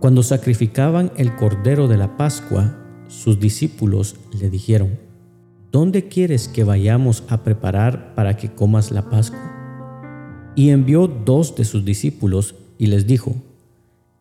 cuando 0.00 0.22
sacrificaban 0.22 1.12
el 1.18 1.36
cordero 1.36 1.88
de 1.88 1.98
la 1.98 2.16
Pascua, 2.16 2.74
sus 3.08 3.38
discípulos 3.38 4.16
le 4.32 4.48
dijeron, 4.48 5.03
¿Dónde 5.74 6.06
quieres 6.06 6.46
que 6.46 6.62
vayamos 6.62 7.24
a 7.28 7.42
preparar 7.42 8.14
para 8.14 8.36
que 8.36 8.48
comas 8.48 8.92
la 8.92 9.10
Pascua? 9.10 10.52
Y 10.54 10.70
envió 10.70 11.08
dos 11.08 11.56
de 11.56 11.64
sus 11.64 11.84
discípulos 11.84 12.54
y 12.78 12.86
les 12.86 13.08
dijo, 13.08 13.34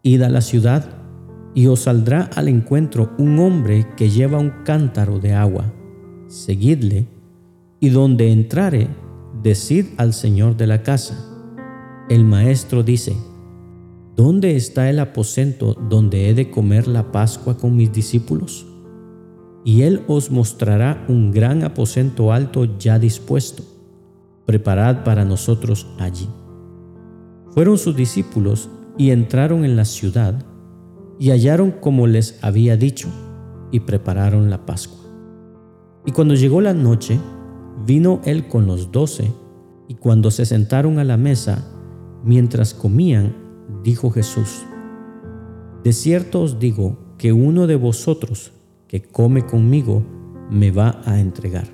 Id 0.01 0.23
a 0.23 0.29
la 0.29 0.41
ciudad 0.41 0.83
y 1.53 1.67
os 1.67 1.81
saldrá 1.81 2.23
al 2.35 2.47
encuentro 2.47 3.11
un 3.19 3.37
hombre 3.37 3.85
que 3.95 4.09
lleva 4.09 4.39
un 4.39 4.63
cántaro 4.65 5.19
de 5.19 5.33
agua. 5.33 5.71
Seguidle, 6.25 7.05
y 7.79 7.89
donde 7.89 8.31
entrare, 8.31 8.87
decid 9.43 9.85
al 9.97 10.15
Señor 10.15 10.57
de 10.57 10.65
la 10.65 10.81
casa. 10.81 11.23
El 12.09 12.25
maestro 12.25 12.81
dice, 12.81 13.15
¿Dónde 14.15 14.55
está 14.55 14.89
el 14.89 14.97
aposento 14.97 15.75
donde 15.75 16.29
he 16.29 16.33
de 16.33 16.49
comer 16.49 16.87
la 16.87 17.11
Pascua 17.11 17.59
con 17.59 17.75
mis 17.75 17.93
discípulos? 17.93 18.72
Y 19.65 19.83
él 19.83 20.03
os 20.07 20.31
mostrará 20.31 21.05
un 21.07 21.31
gran 21.31 21.63
aposento 21.63 22.31
alto 22.31 22.77
ya 22.77 22.99
dispuesto. 22.99 23.63
Preparad 24.45 25.03
para 25.03 25.23
nosotros 25.23 25.87
allí. 25.99 26.27
Fueron 27.51 27.77
sus 27.77 27.95
discípulos 27.95 28.69
y 28.97 29.11
entraron 29.11 29.63
en 29.63 29.75
la 29.75 29.85
ciudad 29.85 30.43
y 31.19 31.29
hallaron 31.29 31.71
como 31.71 32.07
les 32.07 32.43
había 32.43 32.75
dicho 32.75 33.07
y 33.71 33.81
prepararon 33.81 34.49
la 34.49 34.65
Pascua. 34.65 34.99
Y 36.05 36.11
cuando 36.11 36.35
llegó 36.35 36.61
la 36.61 36.73
noche, 36.73 37.19
vino 37.85 38.21
él 38.25 38.47
con 38.47 38.67
los 38.67 38.91
doce 38.91 39.31
y 39.87 39.95
cuando 39.95 40.31
se 40.31 40.45
sentaron 40.45 40.99
a 40.99 41.03
la 41.03 41.17
mesa, 41.17 41.65
mientras 42.23 42.73
comían, 42.73 43.35
dijo 43.83 44.09
Jesús, 44.09 44.63
De 45.83 45.93
cierto 45.93 46.41
os 46.41 46.59
digo 46.59 47.15
que 47.17 47.31
uno 47.31 47.67
de 47.67 47.75
vosotros 47.75 48.51
que 48.93 49.01
come 49.01 49.43
conmigo 49.43 50.03
me 50.51 50.69
va 50.69 51.01
a 51.05 51.19
entregar. 51.19 51.67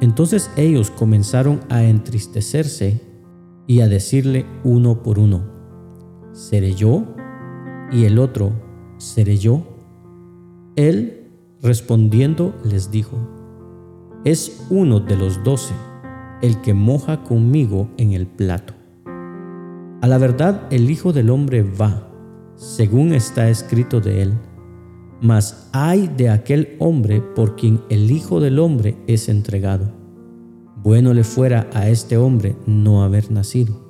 Entonces 0.00 0.50
ellos 0.56 0.90
comenzaron 0.90 1.60
a 1.68 1.84
entristecerse 1.84 3.00
y 3.68 3.82
a 3.82 3.88
decirle 3.88 4.44
uno 4.64 5.04
por 5.04 5.20
uno, 5.20 5.44
¿seré 6.32 6.74
yo? 6.74 7.04
Y 7.92 8.04
el 8.04 8.18
otro, 8.18 8.50
¿seré 8.98 9.38
yo? 9.38 9.62
Él 10.74 11.30
respondiendo 11.62 12.52
les 12.64 12.90
dijo, 12.90 13.16
es 14.24 14.66
uno 14.70 14.98
de 14.98 15.14
los 15.14 15.44
doce, 15.44 15.74
el 16.40 16.60
que 16.62 16.74
moja 16.74 17.22
conmigo 17.22 17.88
en 17.96 18.10
el 18.10 18.26
plato. 18.26 18.74
A 20.00 20.08
la 20.08 20.18
verdad 20.18 20.66
el 20.70 20.90
Hijo 20.90 21.12
del 21.12 21.30
Hombre 21.30 21.62
va, 21.62 22.08
según 22.56 23.12
está 23.12 23.48
escrito 23.48 24.00
de 24.00 24.22
él 24.22 24.32
mas 25.22 25.68
hay 25.72 26.08
de 26.08 26.28
aquel 26.28 26.76
hombre 26.80 27.20
por 27.20 27.54
quien 27.54 27.80
el 27.88 28.10
Hijo 28.10 28.40
del 28.40 28.58
Hombre 28.58 28.96
es 29.06 29.28
entregado. 29.28 29.92
Bueno 30.82 31.14
le 31.14 31.22
fuera 31.22 31.70
a 31.72 31.88
este 31.88 32.16
hombre 32.16 32.56
no 32.66 33.04
haber 33.04 33.30
nacido. 33.30 33.80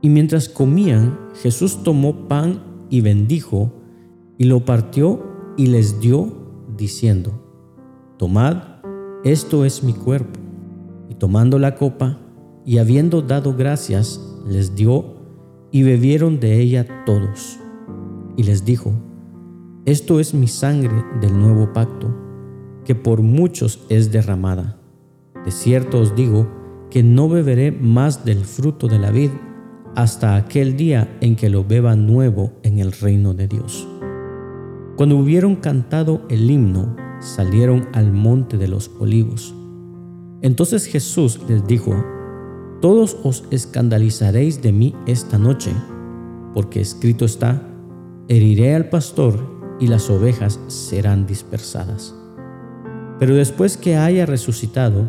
Y 0.00 0.10
mientras 0.10 0.48
comían, 0.48 1.18
Jesús 1.42 1.82
tomó 1.82 2.28
pan 2.28 2.62
y 2.88 3.00
bendijo, 3.00 3.72
y 4.38 4.44
lo 4.44 4.64
partió 4.64 5.24
y 5.56 5.66
les 5.66 5.98
dio, 5.98 6.32
diciendo, 6.76 7.32
Tomad, 8.16 8.58
esto 9.24 9.64
es 9.64 9.82
mi 9.82 9.92
cuerpo. 9.92 10.38
Y 11.08 11.16
tomando 11.16 11.58
la 11.58 11.74
copa, 11.74 12.20
y 12.64 12.78
habiendo 12.78 13.22
dado 13.22 13.54
gracias, 13.56 14.20
les 14.46 14.76
dio, 14.76 15.16
y 15.72 15.82
bebieron 15.82 16.38
de 16.38 16.60
ella 16.60 16.86
todos. 17.04 17.58
Y 18.36 18.44
les 18.44 18.64
dijo, 18.64 18.92
esto 19.86 20.18
es 20.18 20.32
mi 20.32 20.48
sangre 20.48 21.04
del 21.20 21.38
nuevo 21.38 21.74
pacto, 21.74 22.08
que 22.86 22.94
por 22.94 23.20
muchos 23.20 23.84
es 23.90 24.10
derramada. 24.10 24.80
De 25.44 25.50
cierto 25.50 26.00
os 26.00 26.16
digo 26.16 26.48
que 26.90 27.02
no 27.02 27.28
beberé 27.28 27.70
más 27.70 28.24
del 28.24 28.46
fruto 28.46 28.88
de 28.88 28.98
la 28.98 29.10
vid 29.10 29.30
hasta 29.94 30.36
aquel 30.36 30.78
día 30.78 31.18
en 31.20 31.36
que 31.36 31.50
lo 31.50 31.64
beba 31.64 31.96
nuevo 31.96 32.52
en 32.62 32.78
el 32.78 32.92
reino 32.92 33.34
de 33.34 33.46
Dios. 33.46 33.86
Cuando 34.96 35.18
hubieron 35.18 35.56
cantado 35.56 36.22
el 36.30 36.50
himno, 36.50 36.96
salieron 37.20 37.86
al 37.92 38.10
monte 38.10 38.56
de 38.56 38.68
los 38.68 38.90
olivos. 39.00 39.54
Entonces 40.40 40.86
Jesús 40.86 41.40
les 41.46 41.66
dijo, 41.66 41.94
Todos 42.80 43.18
os 43.22 43.44
escandalizaréis 43.50 44.62
de 44.62 44.72
mí 44.72 44.94
esta 45.06 45.36
noche, 45.36 45.72
porque 46.54 46.80
escrito 46.80 47.26
está, 47.26 47.68
heriré 48.28 48.74
al 48.74 48.88
pastor 48.88 49.53
y 49.80 49.86
las 49.86 50.10
ovejas 50.10 50.58
serán 50.68 51.26
dispersadas. 51.26 52.14
Pero 53.18 53.34
después 53.34 53.76
que 53.76 53.96
haya 53.96 54.26
resucitado, 54.26 55.08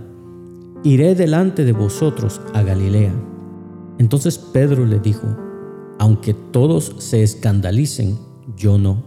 iré 0.84 1.16
delante 1.16 1.66
de 1.66 1.74
vosotros 1.74 2.42
a 2.54 2.62
Galilea. 2.62 3.14
Entonces 3.98 4.38
Pedro 4.38 4.86
le 4.86 5.00
dijo, 5.00 5.28
aunque 5.98 6.34
todos 6.34 6.96
se 7.00 7.24
escandalicen, 7.24 8.18
yo 8.56 8.78
no. 8.78 9.04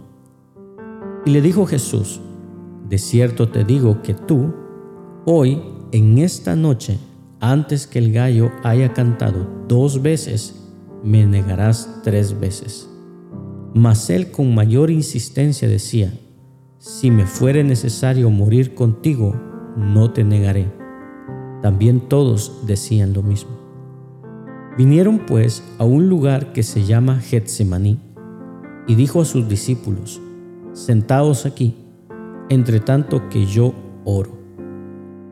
Y 1.25 1.31
le 1.31 1.41
dijo 1.41 1.65
Jesús, 1.65 2.19
de 2.87 2.97
cierto 2.97 3.49
te 3.49 3.63
digo 3.63 4.01
que 4.01 4.13
tú, 4.13 4.53
hoy, 5.25 5.61
en 5.91 6.17
esta 6.17 6.55
noche, 6.55 6.97
antes 7.39 7.87
que 7.87 7.99
el 7.99 8.11
gallo 8.11 8.51
haya 8.63 8.93
cantado 8.93 9.47
dos 9.67 10.01
veces, 10.01 10.55
me 11.03 11.25
negarás 11.25 12.01
tres 12.03 12.37
veces. 12.39 12.88
Mas 13.73 14.09
él 14.09 14.31
con 14.31 14.55
mayor 14.55 14.89
insistencia 14.89 15.67
decía, 15.67 16.11
si 16.79 17.11
me 17.11 17.25
fuere 17.25 17.63
necesario 17.63 18.29
morir 18.31 18.73
contigo, 18.73 19.35
no 19.75 20.11
te 20.11 20.23
negaré. 20.23 20.71
También 21.61 21.99
todos 21.99 22.65
decían 22.65 23.13
lo 23.13 23.21
mismo. 23.21 23.51
Vinieron 24.77 25.19
pues 25.19 25.63
a 25.77 25.83
un 25.83 26.09
lugar 26.09 26.51
que 26.53 26.63
se 26.63 26.85
llama 26.85 27.19
Getsemaní, 27.19 27.99
y 28.87 28.95
dijo 28.95 29.21
a 29.21 29.25
sus 29.25 29.47
discípulos, 29.47 30.19
Sentaos 30.73 31.45
aquí, 31.45 31.75
entre 32.49 32.79
tanto 32.79 33.29
que 33.29 33.45
yo 33.45 33.73
oro. 34.03 34.31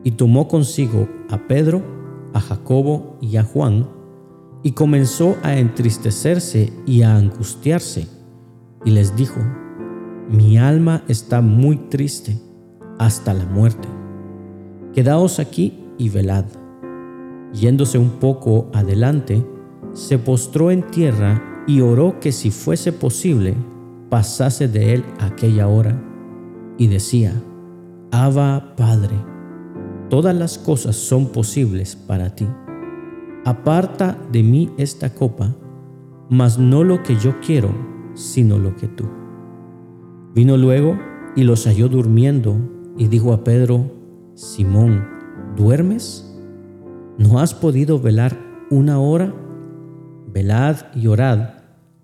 Y 0.04 0.12
tomó 0.12 0.46
consigo 0.46 1.08
a 1.28 1.48
Pedro, 1.48 1.82
a 2.34 2.40
Jacobo 2.40 3.16
y 3.20 3.36
a 3.36 3.42
Juan, 3.42 3.88
y 4.62 4.72
comenzó 4.72 5.36
a 5.42 5.56
entristecerse 5.56 6.72
y 6.86 7.02
a 7.02 7.16
angustiarse 7.16 8.17
y 8.84 8.90
les 8.90 9.16
dijo, 9.16 9.40
mi 10.28 10.58
alma 10.58 11.02
está 11.08 11.40
muy 11.40 11.76
triste 11.76 12.38
hasta 12.98 13.34
la 13.34 13.46
muerte. 13.46 13.88
Quedaos 14.94 15.38
aquí 15.38 15.84
y 15.96 16.08
velad. 16.08 16.44
Yéndose 17.52 17.98
un 17.98 18.10
poco 18.20 18.70
adelante, 18.74 19.44
se 19.92 20.18
postró 20.18 20.70
en 20.70 20.82
tierra 20.82 21.64
y 21.66 21.80
oró 21.80 22.20
que 22.20 22.32
si 22.32 22.50
fuese 22.50 22.92
posible, 22.92 23.54
pasase 24.08 24.68
de 24.68 24.94
él 24.94 25.04
aquella 25.18 25.68
hora, 25.68 26.00
y 26.78 26.86
decía, 26.86 27.32
Abba 28.10 28.74
Padre, 28.76 29.16
todas 30.08 30.34
las 30.34 30.58
cosas 30.58 30.96
son 30.96 31.26
posibles 31.26 31.96
para 31.96 32.34
ti. 32.34 32.46
Aparta 33.44 34.16
de 34.30 34.42
mí 34.42 34.70
esta 34.78 35.14
copa, 35.14 35.54
mas 36.30 36.58
no 36.58 36.84
lo 36.84 37.02
que 37.02 37.16
yo 37.16 37.40
quiero, 37.40 37.70
sino 38.18 38.58
lo 38.58 38.74
que 38.74 38.88
tú. 38.88 39.04
Vino 40.34 40.56
luego 40.56 40.98
y 41.36 41.44
los 41.44 41.66
halló 41.66 41.88
durmiendo 41.88 42.56
y 42.96 43.06
dijo 43.06 43.32
a 43.32 43.44
Pedro, 43.44 43.92
Simón, 44.34 45.04
¿duermes? 45.56 46.36
¿No 47.16 47.38
has 47.38 47.54
podido 47.54 48.00
velar 48.00 48.36
una 48.70 48.98
hora? 48.98 49.32
Velad 50.26 50.76
y 50.94 51.06
orad 51.06 51.50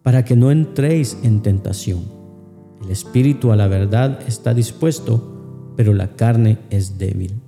para 0.02 0.24
que 0.24 0.36
no 0.36 0.50
entréis 0.50 1.18
en 1.24 1.42
tentación. 1.42 2.02
El 2.82 2.90
espíritu 2.90 3.50
a 3.50 3.56
la 3.56 3.66
verdad 3.66 4.20
está 4.26 4.54
dispuesto, 4.54 5.72
pero 5.76 5.94
la 5.94 6.14
carne 6.14 6.58
es 6.70 6.96
débil. 6.98 7.40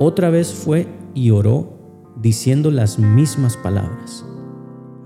Otra 0.00 0.30
vez 0.30 0.52
fue 0.52 0.88
y 1.14 1.30
oró 1.30 1.78
diciendo 2.20 2.70
las 2.70 2.98
mismas 2.98 3.56
palabras. 3.56 4.24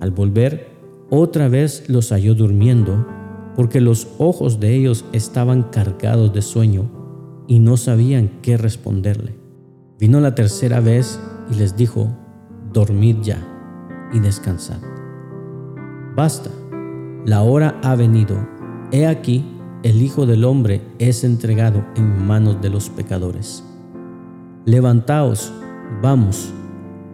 Al 0.00 0.10
volver, 0.10 0.75
otra 1.10 1.48
vez 1.48 1.88
los 1.88 2.10
halló 2.10 2.34
durmiendo, 2.34 3.06
porque 3.54 3.80
los 3.80 4.08
ojos 4.18 4.60
de 4.60 4.74
ellos 4.74 5.04
estaban 5.12 5.62
cargados 5.64 6.32
de 6.32 6.42
sueño 6.42 6.90
y 7.46 7.60
no 7.60 7.76
sabían 7.76 8.40
qué 8.42 8.56
responderle. 8.56 9.36
Vino 9.98 10.20
la 10.20 10.34
tercera 10.34 10.80
vez 10.80 11.20
y 11.50 11.54
les 11.54 11.76
dijo, 11.76 12.08
dormid 12.72 13.16
ya 13.22 13.38
y 14.12 14.20
descansad. 14.20 14.80
Basta, 16.14 16.50
la 17.24 17.42
hora 17.42 17.80
ha 17.82 17.94
venido. 17.94 18.36
He 18.90 19.06
aquí, 19.06 19.44
el 19.82 20.02
Hijo 20.02 20.26
del 20.26 20.44
Hombre 20.44 20.82
es 20.98 21.24
entregado 21.24 21.84
en 21.96 22.26
manos 22.26 22.60
de 22.60 22.70
los 22.70 22.90
pecadores. 22.90 23.64
Levantaos, 24.64 25.52
vamos, 26.02 26.52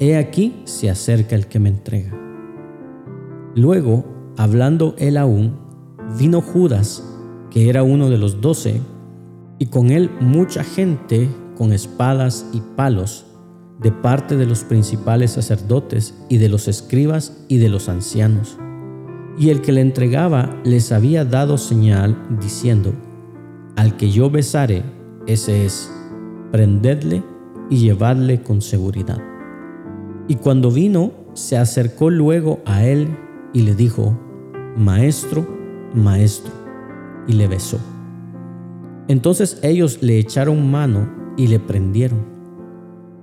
he 0.01 0.17
aquí 0.17 0.63
se 0.65 0.89
acerca 0.89 1.37
el 1.37 1.47
que 1.47 1.59
me 1.59 1.69
entrega. 1.69 2.22
Luego, 3.55 4.05
hablando 4.37 4.95
él 4.99 5.17
aún, 5.17 5.57
vino 6.19 6.41
Judas, 6.41 7.05
que 7.51 7.69
era 7.69 7.83
uno 7.83 8.09
de 8.09 8.19
los 8.19 8.41
doce, 8.41 8.81
y 9.59 9.67
con 9.67 9.91
él 9.91 10.11
mucha 10.21 10.65
gente 10.65 11.29
con 11.57 11.73
espadas 11.73 12.47
y 12.53 12.61
palos 12.77 13.27
de 13.81 13.93
parte 13.93 14.37
de 14.37 14.47
los 14.47 14.65
principales 14.65 15.33
sacerdotes 15.33 16.15
y 16.29 16.39
de 16.39 16.49
los 16.49 16.69
escribas 16.69 17.45
y 17.49 17.59
de 17.59 17.69
los 17.69 17.89
ancianos. 17.89 18.59
Y 19.39 19.51
el 19.51 19.61
que 19.61 19.73
le 19.73 19.81
entregaba 19.81 20.57
les 20.65 20.93
había 20.93 21.25
dado 21.25 21.59
señal 21.59 22.17
diciendo, 22.41 22.93
Al 23.77 23.97
que 23.97 24.11
yo 24.11 24.31
besare, 24.31 24.83
ese 25.27 25.65
es, 25.65 25.93
prendedle 26.51 27.23
y 27.71 27.79
llevadle 27.79 28.43
con 28.43 28.61
seguridad. 28.61 29.21
Y 30.29 30.37
cuando 30.37 30.71
vino, 30.71 31.13
se 31.35 31.57
acercó 31.57 32.11
luego 32.11 32.61
a 32.65 32.85
él 32.85 33.09
y 33.53 33.63
le 33.63 33.75
dijo, 33.75 34.19
Maestro, 34.77 35.47
Maestro, 35.95 36.53
y 37.27 37.35
le 37.35 37.49
besó. 37.49 37.79
Entonces 39.09 39.59
ellos 39.63 39.99
le 40.03 40.19
echaron 40.19 40.71
mano 40.71 41.09
y 41.37 41.47
le 41.49 41.59
prendieron. 41.59 42.25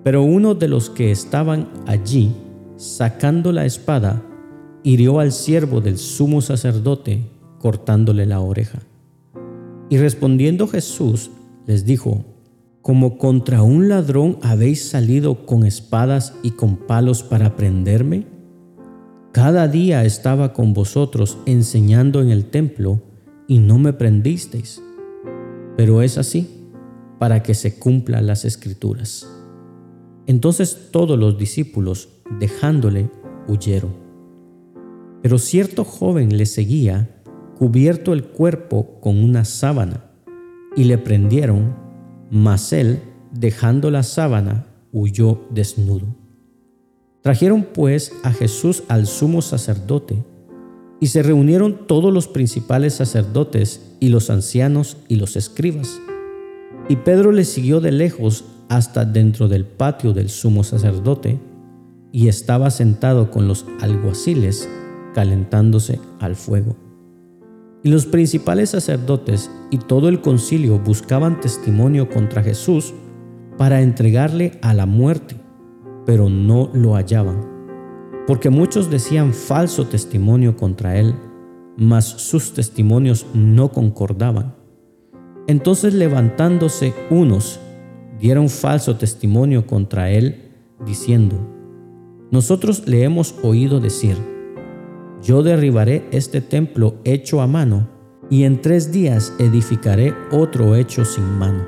Pero 0.04 0.24
uno 0.24 0.56
de 0.56 0.68
los 0.68 0.90
que 0.90 1.12
estaban 1.12 1.70
allí, 1.86 2.34
sacando 2.78 3.52
la 3.52 3.66
espada, 3.66 4.24
hirió 4.84 5.20
al 5.20 5.32
siervo 5.32 5.82
del 5.82 5.98
sumo 5.98 6.42
sacerdote, 6.42 7.30
cortándole 7.60 8.26
la 8.26 8.40
oreja. 8.40 8.80
Y 9.90 9.98
respondiendo 9.98 10.68
Jesús, 10.68 11.32
les 11.66 11.86
dijo, 11.86 12.24
como 12.82 13.18
contra 13.18 13.62
un 13.62 13.90
ladrón 13.90 14.38
habéis 14.42 14.88
salido 14.88 15.46
con 15.46 15.66
espadas 15.66 16.34
y 16.44 16.52
con 16.52 16.78
palos 16.78 17.24
para 17.24 17.56
prenderme? 17.56 18.26
Cada 19.32 19.68
día 19.68 20.06
estaba 20.06 20.54
con 20.54 20.74
vosotros 20.74 21.38
enseñando 21.46 22.20
en 22.22 22.32
el 22.32 22.46
templo 22.46 23.00
y 23.48 23.60
no 23.60 23.78
me 23.78 23.94
prendisteis. 23.94 24.82
Pero 25.78 26.02
es 26.02 26.18
así 26.18 26.68
para 27.20 27.44
que 27.44 27.54
se 27.54 27.78
cumplan 27.78 28.26
las 28.26 28.44
escrituras. 28.44 29.30
Entonces 30.26 30.90
todos 30.92 31.20
los 31.20 31.38
discípulos, 31.38 32.10
dejándole, 32.40 33.12
huyeron. 33.48 33.94
Pero 35.22 35.38
cierto 35.38 35.84
joven 35.84 36.36
le 36.36 36.48
seguía, 36.48 37.22
cubierto 37.56 38.14
el 38.14 38.24
cuerpo 38.24 39.00
con 39.00 39.24
una 39.24 39.46
sábana, 39.46 40.06
y 40.76 40.86
le 40.86 40.98
prendieron, 40.98 41.76
mas 42.32 42.74
él, 42.74 43.00
dejando 43.32 43.92
la 43.92 44.02
sábana, 44.02 44.66
huyó 44.92 45.42
desnudo. 45.52 46.16
Trajeron 47.30 47.62
pues 47.62 48.12
a 48.24 48.32
Jesús 48.34 48.82
al 48.88 49.06
sumo 49.06 49.44
sacerdote, 49.44 50.18
y 51.00 51.10
se 51.10 51.22
reunieron 51.22 51.86
todos 51.86 52.12
los 52.12 52.28
principales 52.28 52.96
sacerdotes 52.96 53.94
y 54.00 54.10
los 54.10 54.32
ancianos 54.32 54.98
y 55.08 55.18
los 55.18 55.36
escribas. 55.36 56.02
Y 56.88 56.96
Pedro 56.96 57.32
le 57.32 57.46
siguió 57.46 57.82
de 57.82 57.92
lejos 57.92 58.46
hasta 58.68 59.06
dentro 59.06 59.48
del 59.48 59.64
patio 59.64 60.12
del 60.14 60.30
sumo 60.30 60.64
sacerdote, 60.64 61.38
y 62.12 62.30
estaba 62.30 62.72
sentado 62.72 63.30
con 63.30 63.48
los 63.48 63.68
alguaciles 63.80 64.68
calentándose 65.14 66.00
al 66.20 66.36
fuego. 66.36 66.78
Y 67.84 67.90
los 67.90 68.08
principales 68.08 68.72
sacerdotes 68.72 69.52
y 69.70 69.78
todo 69.78 70.10
el 70.10 70.22
concilio 70.22 70.80
buscaban 70.80 71.40
testimonio 71.42 72.10
contra 72.10 72.42
Jesús 72.42 72.92
para 73.56 73.82
entregarle 73.82 74.58
a 74.64 74.74
la 74.74 74.88
muerte, 74.88 75.39
pero 76.10 76.28
no 76.28 76.72
lo 76.74 76.96
hallaban, 76.96 77.46
porque 78.26 78.50
muchos 78.50 78.90
decían 78.90 79.32
falso 79.32 79.86
testimonio 79.86 80.58
contra 80.58 80.98
él, 80.98 81.14
mas 81.78 82.06
sus 82.06 82.52
testimonios 82.52 83.28
no 83.36 83.70
concordaban. 83.70 84.56
Entonces 85.46 85.94
levantándose 85.94 86.96
unos, 87.12 87.60
dieron 88.20 88.50
falso 88.50 88.96
testimonio 88.96 89.68
contra 89.68 90.10
él, 90.10 90.52
diciendo, 90.84 91.36
Nosotros 92.32 92.88
le 92.88 93.04
hemos 93.04 93.36
oído 93.44 93.80
decir, 93.80 94.18
yo 95.22 95.44
derribaré 95.44 96.08
este 96.10 96.42
templo 96.42 96.96
hecho 97.04 97.40
a 97.40 97.46
mano, 97.46 97.88
y 98.32 98.46
en 98.46 98.62
tres 98.62 98.92
días 98.92 99.32
edificaré 99.38 100.16
otro 100.32 100.76
hecho 100.76 101.06
sin 101.06 101.38
mano. 101.38 101.68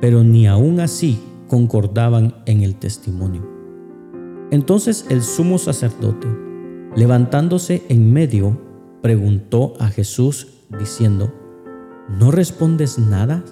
Pero 0.00 0.22
ni 0.22 0.46
aun 0.46 0.78
así 0.78 1.18
concordaban 1.50 2.36
en 2.46 2.62
el 2.62 2.76
testimonio. 2.76 3.42
Entonces 4.52 5.04
el 5.10 5.20
sumo 5.20 5.58
sacerdote, 5.58 6.28
levantándose 6.94 7.82
en 7.88 8.12
medio, 8.12 8.56
preguntó 9.02 9.74
a 9.80 9.88
Jesús, 9.88 10.46
diciendo, 10.78 11.34
¿No 12.08 12.30
respondes 12.30 13.00
nada? 13.00 13.44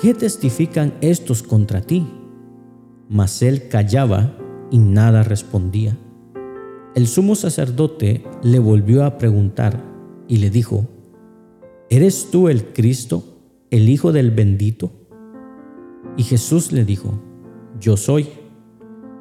¿Qué 0.00 0.14
testifican 0.14 0.94
estos 1.02 1.42
contra 1.42 1.82
ti? 1.82 2.06
Mas 3.10 3.42
él 3.42 3.68
callaba 3.68 4.38
y 4.70 4.78
nada 4.78 5.22
respondía. 5.22 5.98
El 6.94 7.06
sumo 7.06 7.34
sacerdote 7.34 8.24
le 8.42 8.58
volvió 8.58 9.04
a 9.04 9.18
preguntar 9.18 9.84
y 10.28 10.38
le 10.38 10.48
dijo, 10.48 10.86
¿Eres 11.90 12.30
tú 12.30 12.48
el 12.48 12.72
Cristo, 12.72 13.22
el 13.70 13.90
Hijo 13.90 14.12
del 14.12 14.30
bendito? 14.30 14.92
Y 16.16 16.22
Jesús 16.22 16.72
le 16.72 16.86
dijo, 16.86 17.20
Yo 17.84 17.98
soy. 17.98 18.28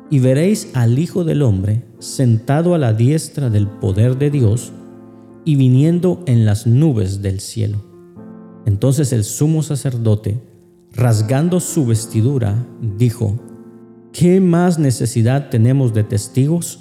Y 0.09 0.19
veréis 0.19 0.69
al 0.73 0.97
Hijo 0.97 1.25
del 1.25 1.41
Hombre 1.41 1.83
sentado 1.99 2.73
a 2.73 2.77
la 2.77 2.93
diestra 2.93 3.49
del 3.49 3.67
poder 3.67 4.17
de 4.17 4.31
Dios 4.31 4.71
y 5.43 5.57
viniendo 5.57 6.23
en 6.27 6.45
las 6.45 6.65
nubes 6.65 7.21
del 7.21 7.41
cielo. 7.41 7.83
Entonces 8.65 9.11
el 9.11 9.25
sumo 9.25 9.63
sacerdote, 9.63 10.39
rasgando 10.93 11.59
su 11.59 11.85
vestidura, 11.85 12.55
dijo, 12.97 13.37
¿qué 14.13 14.39
más 14.39 14.79
necesidad 14.79 15.49
tenemos 15.49 15.93
de 15.93 16.05
testigos? 16.05 16.79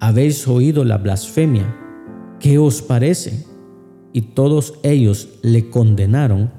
habéis 0.00 0.46
oído 0.46 0.84
la 0.84 0.98
blasfemia, 0.98 1.74
¿qué 2.38 2.58
os 2.58 2.82
parece? 2.82 3.44
Y 4.12 4.22
todos 4.22 4.74
ellos 4.82 5.28
le 5.42 5.70
condenaron, 5.70 6.52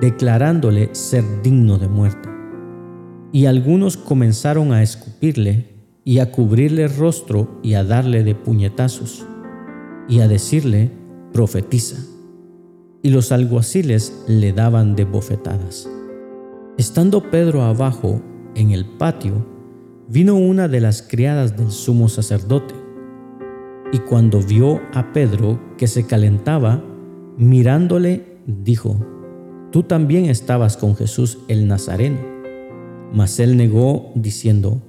declarándole 0.00 0.94
ser 0.94 1.24
digno 1.42 1.78
de 1.78 1.88
muerte. 1.88 2.31
Y 3.32 3.46
algunos 3.46 3.96
comenzaron 3.96 4.72
a 4.72 4.82
escupirle 4.82 5.66
y 6.04 6.18
a 6.18 6.30
cubrirle 6.30 6.84
el 6.84 6.94
rostro 6.94 7.58
y 7.62 7.74
a 7.74 7.84
darle 7.84 8.24
de 8.24 8.34
puñetazos 8.34 9.26
y 10.08 10.20
a 10.20 10.28
decirle, 10.28 10.90
profetiza. 11.32 11.96
Y 13.02 13.10
los 13.10 13.32
alguaciles 13.32 14.24
le 14.28 14.52
daban 14.52 14.94
de 14.94 15.04
bofetadas. 15.04 15.88
Estando 16.76 17.30
Pedro 17.30 17.62
abajo 17.62 18.20
en 18.54 18.70
el 18.70 18.84
patio, 18.84 19.46
vino 20.08 20.36
una 20.36 20.68
de 20.68 20.80
las 20.80 21.02
criadas 21.02 21.56
del 21.56 21.70
sumo 21.70 22.08
sacerdote 22.08 22.74
y 23.92 23.98
cuando 23.98 24.40
vio 24.40 24.80
a 24.94 25.12
Pedro 25.12 25.60
que 25.76 25.86
se 25.86 26.06
calentaba, 26.06 26.82
mirándole, 27.36 28.38
dijo, 28.46 29.06
Tú 29.70 29.82
también 29.82 30.26
estabas 30.26 30.76
con 30.76 30.96
Jesús 30.96 31.38
el 31.48 31.68
Nazareno. 31.68 32.31
Mas 33.12 33.38
él 33.40 33.56
negó, 33.56 34.10
diciendo, 34.14 34.80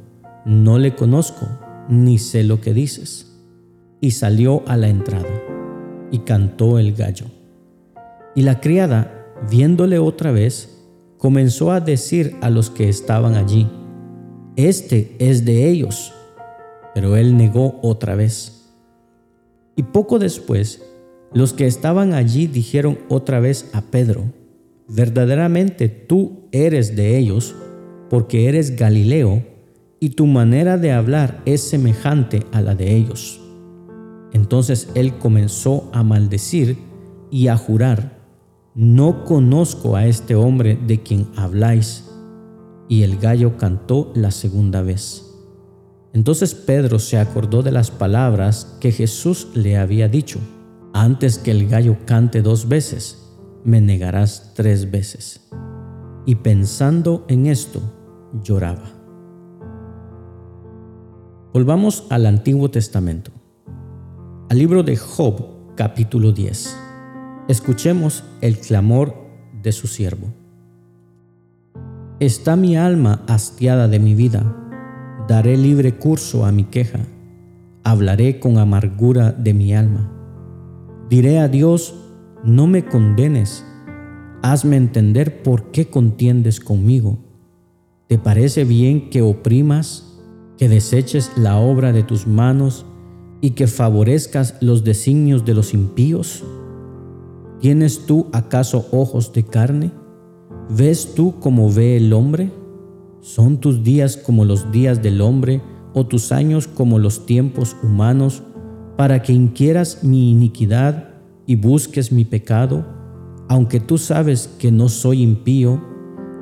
No 0.45 0.79
le 0.79 0.95
conozco, 0.95 1.47
ni 1.89 2.17
sé 2.17 2.43
lo 2.43 2.61
que 2.61 2.73
dices. 2.73 3.37
Y 3.99 4.11
salió 4.11 4.63
a 4.67 4.77
la 4.77 4.87
entrada, 4.87 5.29
y 6.11 6.19
cantó 6.19 6.79
el 6.79 6.93
gallo. 6.93 7.25
Y 8.35 8.41
la 8.43 8.59
criada, 8.59 9.25
viéndole 9.49 9.99
otra 9.99 10.31
vez, 10.31 10.81
comenzó 11.17 11.71
a 11.71 11.79
decir 11.79 12.35
a 12.41 12.49
los 12.49 12.69
que 12.69 12.89
estaban 12.89 13.35
allí, 13.35 13.67
Este 14.55 15.15
es 15.19 15.45
de 15.45 15.69
ellos. 15.69 16.13
Pero 16.93 17.15
él 17.15 17.37
negó 17.37 17.79
otra 17.81 18.15
vez. 18.15 18.71
Y 19.75 19.83
poco 19.83 20.19
después, 20.19 20.83
los 21.33 21.53
que 21.53 21.65
estaban 21.65 22.13
allí 22.13 22.45
dijeron 22.45 22.99
otra 23.09 23.39
vez 23.39 23.71
a 23.73 23.81
Pedro, 23.81 24.25
verdaderamente 24.87 25.89
tú 25.89 26.43
eres 26.51 26.95
de 26.95 27.17
ellos, 27.17 27.55
porque 28.13 28.47
eres 28.47 28.75
Galileo, 28.75 29.41
y 29.99 30.11
tu 30.11 30.27
manera 30.27 30.77
de 30.77 30.91
hablar 30.91 31.41
es 31.47 31.61
semejante 31.61 32.45
a 32.51 32.61
la 32.61 32.75
de 32.75 32.95
ellos. 32.95 33.41
Entonces 34.33 34.89
él 34.93 35.17
comenzó 35.17 35.89
a 35.93 36.03
maldecir 36.03 36.77
y 37.31 37.47
a 37.47 37.57
jurar, 37.57 38.21
no 38.75 39.23
conozco 39.23 39.95
a 39.95 40.05
este 40.05 40.35
hombre 40.35 40.77
de 40.85 41.01
quien 41.01 41.25
habláis. 41.35 42.07
Y 42.87 43.01
el 43.01 43.17
gallo 43.17 43.57
cantó 43.57 44.11
la 44.13 44.29
segunda 44.29 44.83
vez. 44.83 45.25
Entonces 46.13 46.53
Pedro 46.53 46.99
se 46.99 47.17
acordó 47.17 47.63
de 47.63 47.71
las 47.71 47.89
palabras 47.89 48.77
que 48.79 48.91
Jesús 48.91 49.47
le 49.55 49.75
había 49.75 50.07
dicho, 50.07 50.37
antes 50.93 51.39
que 51.39 51.49
el 51.49 51.67
gallo 51.67 51.97
cante 52.05 52.43
dos 52.43 52.69
veces, 52.69 53.33
me 53.63 53.81
negarás 53.81 54.51
tres 54.53 54.91
veces. 54.91 55.49
Y 56.27 56.35
pensando 56.35 57.25
en 57.27 57.47
esto, 57.47 57.81
lloraba. 58.41 58.83
Volvamos 61.53 62.07
al 62.09 62.25
Antiguo 62.25 62.71
Testamento, 62.71 63.31
al 64.49 64.57
libro 64.57 64.81
de 64.81 64.97
Job 64.97 65.75
capítulo 65.75 66.31
10. 66.31 66.77
Escuchemos 67.47 68.23
el 68.41 68.57
clamor 68.57 69.15
de 69.61 69.71
su 69.71 69.87
siervo. 69.87 70.27
Está 72.19 72.55
mi 72.55 72.77
alma 72.77 73.23
hastiada 73.27 73.87
de 73.87 73.99
mi 73.99 74.15
vida, 74.15 74.55
daré 75.27 75.57
libre 75.57 75.95
curso 75.97 76.45
a 76.45 76.51
mi 76.51 76.63
queja, 76.63 76.99
hablaré 77.83 78.39
con 78.39 78.57
amargura 78.57 79.31
de 79.31 79.53
mi 79.53 79.75
alma. 79.75 80.11
Diré 81.09 81.39
a 81.39 81.47
Dios, 81.47 81.95
no 82.43 82.65
me 82.65 82.85
condenes, 82.85 83.65
hazme 84.41 84.77
entender 84.77 85.43
por 85.43 85.71
qué 85.71 85.87
contiendes 85.89 86.59
conmigo. 86.59 87.22
¿Te 88.07 88.17
parece 88.17 88.65
bien 88.65 89.09
que 89.09 89.21
oprimas 89.21 90.19
que 90.57 90.67
deseches 90.67 91.31
la 91.37 91.57
obra 91.57 91.93
de 91.93 92.03
tus 92.03 92.27
manos 92.27 92.85
y 93.39 93.51
que 93.51 93.67
favorezcas 93.67 94.55
los 94.59 94.83
designios 94.83 95.45
de 95.45 95.53
los 95.53 95.73
impíos? 95.73 96.43
¿Tienes 97.61 98.05
tú 98.05 98.27
acaso 98.33 98.87
ojos 98.91 99.31
de 99.31 99.43
carne? 99.43 99.91
¿Ves 100.69 101.15
tú 101.15 101.39
como 101.39 101.71
ve 101.71 101.95
el 101.95 102.11
hombre? 102.11 102.51
¿Son 103.21 103.57
tus 103.57 103.83
días 103.83 104.17
como 104.17 104.43
los 104.43 104.69
días 104.71 105.01
del 105.01 105.21
hombre 105.21 105.61
o 105.93 106.05
tus 106.05 106.33
años 106.33 106.67
como 106.67 106.99
los 106.99 107.25
tiempos 107.25 107.77
humanos 107.81 108.43
para 108.97 109.21
que 109.21 109.31
inquieras 109.31 110.03
mi 110.03 110.29
iniquidad 110.29 111.09
y 111.45 111.55
busques 111.55 112.11
mi 112.11 112.25
pecado, 112.25 112.85
aunque 113.47 113.79
tú 113.79 113.97
sabes 113.97 114.49
que 114.59 114.71
no 114.71 114.89
soy 114.89 115.21
impío 115.21 115.92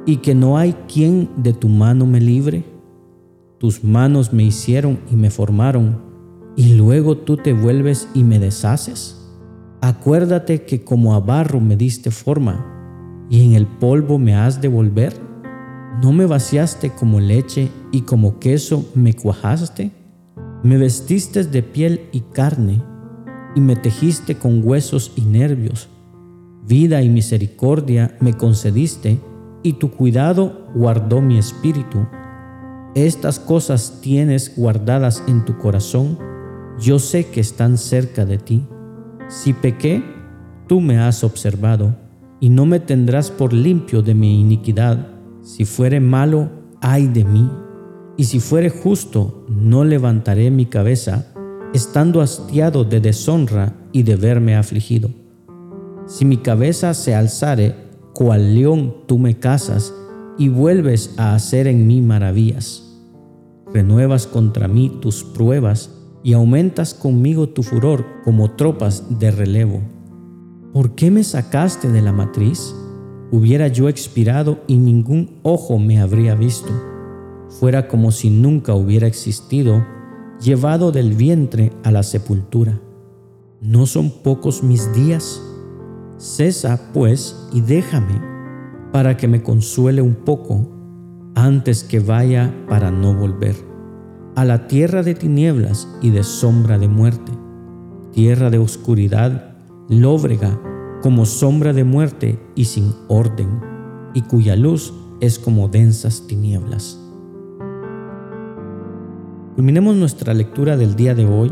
y 0.06 0.18
que 0.18 0.36
no 0.36 0.58
hay 0.58 0.74
quien 0.88 1.30
de 1.38 1.54
tu 1.54 1.68
mano 1.70 2.06
me 2.06 2.20
libre? 2.20 2.66
tus 3.62 3.84
manos 3.84 4.34
me 4.34 4.42
hicieron 4.42 4.98
y 5.12 5.16
me 5.16 5.30
formaron, 5.30 6.02
y 6.56 6.74
luego 6.74 7.16
tú 7.16 7.38
te 7.38 7.54
vuelves 7.54 8.10
y 8.16 8.24
me 8.24 8.40
deshaces. 8.40 9.24
Acuérdate 9.82 10.64
que 10.64 10.84
como 10.84 11.14
a 11.14 11.20
barro 11.20 11.60
me 11.60 11.76
diste 11.76 12.10
forma, 12.10 12.66
y 13.30 13.46
en 13.46 13.54
el 13.54 13.68
polvo 13.68 14.18
me 14.18 14.34
has 14.34 14.62
de 14.62 14.68
volver. 14.68 15.14
¿No 16.02 16.12
me 16.12 16.26
vaciaste 16.26 16.90
como 16.90 17.20
leche 17.20 17.70
y 17.92 18.02
como 18.02 18.40
queso 18.40 18.90
me 18.96 19.14
cuajaste? 19.14 19.92
Me 20.64 20.78
vestiste 20.78 21.44
de 21.44 21.62
piel 21.62 22.10
y 22.12 22.22
carne, 22.22 22.82
y 23.56 23.62
me 23.62 23.76
tejiste 23.76 24.40
con 24.40 24.68
huesos 24.68 25.14
y 25.16 25.22
nervios. 25.22 25.88
Vida 26.68 27.04
y 27.04 27.10
misericordia 27.10 28.18
me 28.22 28.34
concediste, 28.34 29.20
y 29.64 29.74
tu 29.74 29.92
cuidado 29.92 30.68
guardó 30.74 31.22
mi 31.22 31.38
espíritu 31.38 32.06
estas 32.94 33.40
cosas 33.40 34.00
tienes 34.02 34.54
guardadas 34.58 35.24
en 35.26 35.46
tu 35.46 35.58
corazón, 35.58 36.20
yo 36.78 37.00
sé 37.00 37.28
que 37.28 37.40
están 37.40 37.78
cerca 37.78 38.26
de 38.26 38.38
ti. 38.38 38.68
Si 39.30 39.54
pequé, 39.54 40.04
tú 40.68 40.82
me 40.82 41.00
has 41.00 41.24
observado, 41.24 41.96
y 42.42 42.50
no 42.50 42.66
me 42.66 42.82
tendrás 42.82 43.32
por 43.32 43.54
limpio 43.54 44.02
de 44.02 44.14
mi 44.14 44.42
iniquidad. 44.42 45.08
Si 45.42 45.64
fuere 45.64 46.02
malo, 46.02 46.50
ay 46.82 47.08
de 47.08 47.24
mí, 47.24 47.50
y 48.18 48.26
si 48.26 48.42
fuere 48.42 48.70
justo, 48.70 49.46
no 49.48 49.86
levantaré 49.86 50.52
mi 50.52 50.66
cabeza, 50.66 51.28
estando 51.74 52.20
hastiado 52.20 52.84
de 52.84 53.00
deshonra 53.00 53.74
y 53.94 54.04
de 54.04 54.18
verme 54.18 54.58
afligido. 54.58 55.12
Si 56.08 56.26
mi 56.26 56.36
cabeza 56.36 56.94
se 56.94 57.16
alzare, 57.16 57.74
cual 58.14 58.56
león 58.56 58.96
tú 59.08 59.18
me 59.18 59.40
casas, 59.40 59.94
y 60.38 60.50
vuelves 60.50 61.14
a 61.18 61.36
hacer 61.36 61.68
en 61.68 61.88
mí 61.88 62.02
maravillas. 62.02 62.92
Renuevas 63.74 64.28
contra 64.28 64.68
mí 64.68 64.98
tus 65.02 65.24
pruebas 65.24 65.92
y 66.24 66.34
aumentas 66.34 66.94
conmigo 66.94 67.50
tu 67.50 67.64
furor 67.64 68.06
como 68.24 68.52
tropas 68.52 69.20
de 69.20 69.32
relevo. 69.32 69.82
¿Por 70.74 70.96
qué 70.96 71.12
me 71.12 71.24
sacaste 71.24 71.92
de 71.92 72.02
la 72.02 72.12
matriz? 72.12 72.74
Hubiera 73.32 73.68
yo 73.68 73.88
expirado 73.88 74.60
y 74.68 74.78
ningún 74.78 75.40
ojo 75.44 75.80
me 75.80 76.00
habría 76.00 76.36
visto. 76.36 76.72
Fuera 77.60 77.88
como 77.88 78.12
si 78.12 78.30
nunca 78.30 78.74
hubiera 78.74 79.08
existido, 79.08 79.86
llevado 80.42 80.92
del 80.92 81.14
vientre 81.14 81.72
a 81.84 81.92
la 81.92 82.04
sepultura. 82.04 82.80
¿No 83.62 83.86
son 83.86 84.10
pocos 84.10 84.64
mis 84.64 84.92
días? 84.94 85.42
Cesa, 86.22 86.80
pues, 86.94 87.36
y 87.52 87.62
déjame 87.62 88.22
para 88.92 89.18
que 89.18 89.28
me 89.28 89.42
consuele 89.42 90.04
un 90.04 90.14
poco 90.14 90.70
antes 91.34 91.84
que 91.84 92.00
vaya 92.00 92.54
para 92.70 92.92
no 92.92 93.16
volver, 93.16 93.56
a 94.36 94.46
la 94.46 94.68
tierra 94.68 95.02
de 95.02 95.16
tinieblas 95.16 95.88
y 96.00 96.12
de 96.12 96.22
sombra 96.22 96.78
de 96.78 96.88
muerte, 96.88 97.32
tierra 98.12 98.52
de 98.52 98.60
oscuridad, 98.60 99.56
lóbrega, 99.90 100.62
como 101.02 101.26
sombra 101.26 101.74
de 101.74 101.86
muerte 101.86 102.40
y 102.54 102.66
sin 102.66 102.94
orden, 103.08 103.60
y 104.14 104.22
cuya 104.22 104.56
luz 104.56 104.94
es 105.22 105.40
como 105.40 105.70
densas 105.70 106.28
tinieblas. 106.28 107.00
Culminemos 109.56 109.96
nuestra 109.96 110.36
lectura 110.36 110.78
del 110.78 110.96
día 110.96 111.16
de 111.16 111.26
hoy 111.26 111.52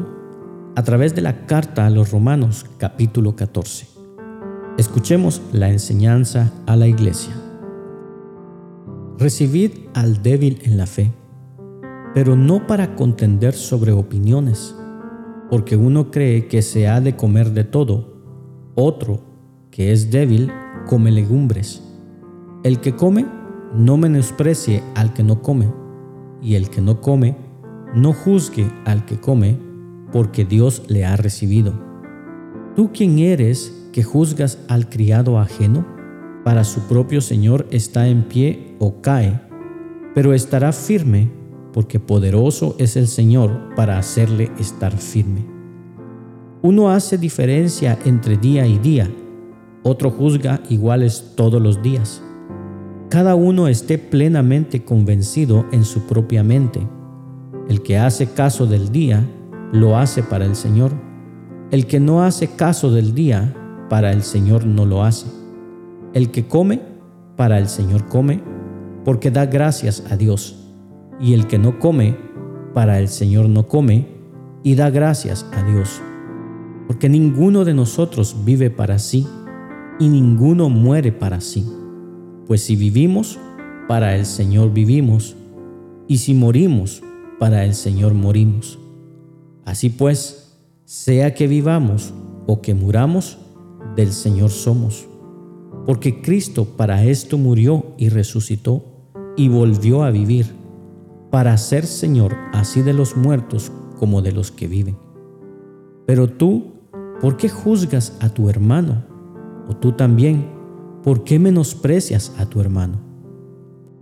a 0.75 0.83
través 0.83 1.15
de 1.15 1.21
la 1.21 1.47
carta 1.47 1.87
a 1.87 1.89
los 1.89 2.11
Romanos 2.11 2.67
capítulo 2.77 3.35
14. 3.35 3.98
Escuchemos 4.79 5.41
la 5.51 5.71
enseñanza 5.71 6.53
a 6.65 6.77
la 6.77 6.87
iglesia. 6.87 7.33
Recibid 9.17 9.71
al 9.93 10.23
débil 10.23 10.61
en 10.63 10.77
la 10.77 10.85
fe, 10.85 11.11
pero 12.13 12.37
no 12.37 12.65
para 12.65 12.95
contender 12.95 13.53
sobre 13.53 13.91
opiniones, 13.91 14.73
porque 15.49 15.75
uno 15.75 16.11
cree 16.11 16.47
que 16.47 16.61
se 16.61 16.87
ha 16.87 17.01
de 17.01 17.17
comer 17.17 17.51
de 17.51 17.65
todo, 17.65 18.21
otro, 18.75 19.19
que 19.69 19.91
es 19.91 20.11
débil, 20.11 20.49
come 20.87 21.11
legumbres. 21.11 21.83
El 22.63 22.79
que 22.79 22.95
come, 22.95 23.25
no 23.75 23.97
menosprecie 23.97 24.81
al 24.95 25.11
que 25.11 25.23
no 25.23 25.41
come, 25.41 25.67
y 26.41 26.55
el 26.55 26.69
que 26.69 26.79
no 26.79 27.01
come, 27.01 27.35
no 27.93 28.13
juzgue 28.13 28.71
al 28.85 29.03
que 29.03 29.19
come, 29.19 29.59
porque 30.13 30.45
Dios 30.45 30.83
le 30.87 31.03
ha 31.03 31.17
recibido. 31.17 31.73
¿Tú 32.77 32.91
quién 32.93 33.19
eres 33.19 33.75
que 33.91 34.03
juzgas 34.03 34.59
al 34.67 34.89
criado 34.89 35.39
ajeno? 35.39 35.85
Para 36.43 36.63
su 36.63 36.81
propio 36.81 37.21
Señor 37.21 37.67
está 37.71 38.07
en 38.07 38.23
pie 38.23 38.75
o 38.79 39.01
cae, 39.01 39.39
pero 40.15 40.33
estará 40.33 40.71
firme 40.71 41.29
porque 41.73 41.99
poderoso 41.99 42.75
es 42.79 42.95
el 42.95 43.07
Señor 43.07 43.75
para 43.75 43.97
hacerle 43.97 44.51
estar 44.59 44.95
firme. 44.97 45.45
Uno 46.61 46.89
hace 46.89 47.17
diferencia 47.17 47.97
entre 48.05 48.37
día 48.37 48.65
y 48.67 48.77
día, 48.79 49.09
otro 49.83 50.11
juzga 50.11 50.61
iguales 50.69 51.33
todos 51.35 51.61
los 51.61 51.81
días. 51.81 52.21
Cada 53.09 53.35
uno 53.35 53.67
esté 53.67 53.97
plenamente 53.97 54.83
convencido 54.83 55.65
en 55.71 55.83
su 55.83 56.01
propia 56.01 56.43
mente. 56.43 56.85
El 57.69 57.81
que 57.81 57.97
hace 57.97 58.27
caso 58.27 58.67
del 58.67 58.91
día, 58.91 59.25
lo 59.71 59.97
hace 59.97 60.21
para 60.21 60.45
el 60.45 60.55
Señor. 60.55 60.91
El 61.71 61.85
que 61.85 61.99
no 61.99 62.23
hace 62.23 62.49
caso 62.49 62.91
del 62.91 63.13
día, 63.13 63.55
para 63.89 64.11
el 64.11 64.23
Señor 64.23 64.65
no 64.65 64.85
lo 64.85 65.03
hace. 65.03 65.27
El 66.13 66.31
que 66.31 66.47
come, 66.47 66.81
para 67.35 67.57
el 67.57 67.67
Señor 67.67 68.07
come, 68.07 68.41
porque 69.03 69.31
da 69.31 69.45
gracias 69.45 70.03
a 70.09 70.15
Dios. 70.15 70.55
Y 71.19 71.33
el 71.33 71.47
que 71.47 71.57
no 71.57 71.79
come, 71.79 72.15
para 72.73 72.99
el 72.99 73.07
Señor 73.07 73.49
no 73.49 73.67
come, 73.67 74.07
y 74.63 74.75
da 74.75 74.89
gracias 74.89 75.45
a 75.53 75.63
Dios. 75.63 76.01
Porque 76.87 77.09
ninguno 77.09 77.65
de 77.65 77.73
nosotros 77.73 78.35
vive 78.45 78.69
para 78.69 78.99
sí, 78.99 79.27
y 79.99 80.07
ninguno 80.07 80.69
muere 80.69 81.11
para 81.11 81.41
sí. 81.41 81.65
Pues 82.47 82.63
si 82.63 82.75
vivimos, 82.75 83.39
para 83.87 84.15
el 84.15 84.25
Señor 84.25 84.71
vivimos, 84.71 85.35
y 86.07 86.17
si 86.17 86.33
morimos, 86.33 87.03
para 87.39 87.65
el 87.65 87.73
Señor 87.73 88.13
morimos. 88.13 88.79
Así 89.65 89.89
pues, 89.89 90.57
sea 90.85 91.33
que 91.33 91.47
vivamos 91.47 92.13
o 92.47 92.61
que 92.61 92.73
muramos, 92.73 93.37
del 93.95 94.11
Señor 94.11 94.49
somos. 94.49 95.07
Porque 95.85 96.21
Cristo 96.21 96.65
para 96.65 97.03
esto 97.03 97.37
murió 97.37 97.93
y 97.97 98.09
resucitó 98.09 98.83
y 99.35 99.47
volvió 99.49 100.03
a 100.03 100.11
vivir. 100.11 100.57
para 101.31 101.55
ser 101.57 101.85
Señor 101.85 102.35
así 102.53 102.81
de 102.81 102.93
los 102.93 103.15
muertos 103.15 103.71
como 103.99 104.21
de 104.21 104.31
los 104.31 104.51
que 104.51 104.67
viven. 104.67 104.97
Pero 106.07 106.27
tú, 106.27 106.73
¿por 107.21 107.37
qué 107.37 107.49
juzgas 107.49 108.17
a 108.19 108.29
tu 108.29 108.49
hermano? 108.49 109.03
O 109.67 109.75
tú 109.75 109.91
también, 109.91 110.49
¿por 111.03 111.23
qué 111.23 111.37
menosprecias 111.37 112.33
a 112.39 112.47
tu 112.47 112.59
hermano? 112.61 112.99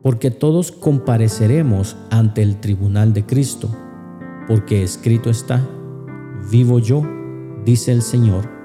Porque 0.01 0.31
todos 0.31 0.71
compareceremos 0.71 1.97
ante 2.09 2.41
el 2.41 2.61
tribunal 2.61 3.11
de 3.11 3.25
Cristo, 3.25 3.69
porque 4.47 4.83
escrito 4.83 5.29
está, 5.29 5.67
vivo 6.49 6.79
yo, 6.79 7.03
dice 7.65 7.91
el 7.91 8.01
Señor, 8.01 8.56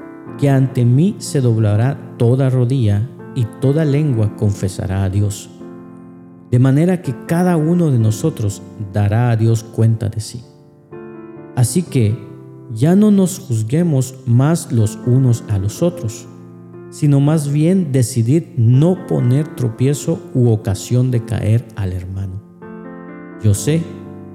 que 0.43 0.51
ante 0.51 0.85
mí 0.85 1.15
se 1.19 1.41
doblará 1.41 2.17
toda 2.19 2.51
rodilla 2.51 3.09
y 3.37 3.45
toda 3.61 3.85
lengua 3.85 4.35
confesará 4.37 5.05
a 5.05 5.09
Dios. 5.09 5.49
De 6.51 6.59
manera 6.59 7.01
que 7.01 7.15
cada 7.27 7.57
uno 7.57 7.93
de 7.93 8.01
nosotros 8.01 8.61
dará 8.93 9.31
a 9.31 9.37
Dios 9.37 9.63
cuenta 9.63 10.09
de 10.09 10.19
sí. 10.19 10.43
Así 11.55 11.85
que 11.85 12.19
ya 12.75 12.97
no 12.97 13.13
nos 13.13 13.39
juzguemos 13.39 14.17
más 14.27 14.73
los 14.73 14.99
unos 15.07 15.45
a 15.49 15.59
los 15.59 15.81
otros, 15.81 16.27
sino 16.91 17.21
más 17.21 17.53
bien 17.53 17.93
decidir 17.93 18.53
no 18.57 19.07
poner 19.07 19.47
tropiezo 19.55 20.19
u 20.35 20.49
ocasión 20.51 21.13
de 21.13 21.25
caer 21.25 21.69
al 21.77 21.93
hermano. 21.93 22.43
Yo 23.45 23.55
sé 23.55 23.81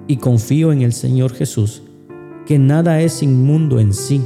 y 0.07 0.15
confío 0.15 0.71
en 0.71 0.83
el 0.83 0.93
Señor 0.93 1.33
Jesús 1.33 1.83
que 2.45 2.57
nada 2.57 3.01
es 3.01 3.21
inmundo 3.21 3.81
en 3.81 3.91
sí, 3.93 4.21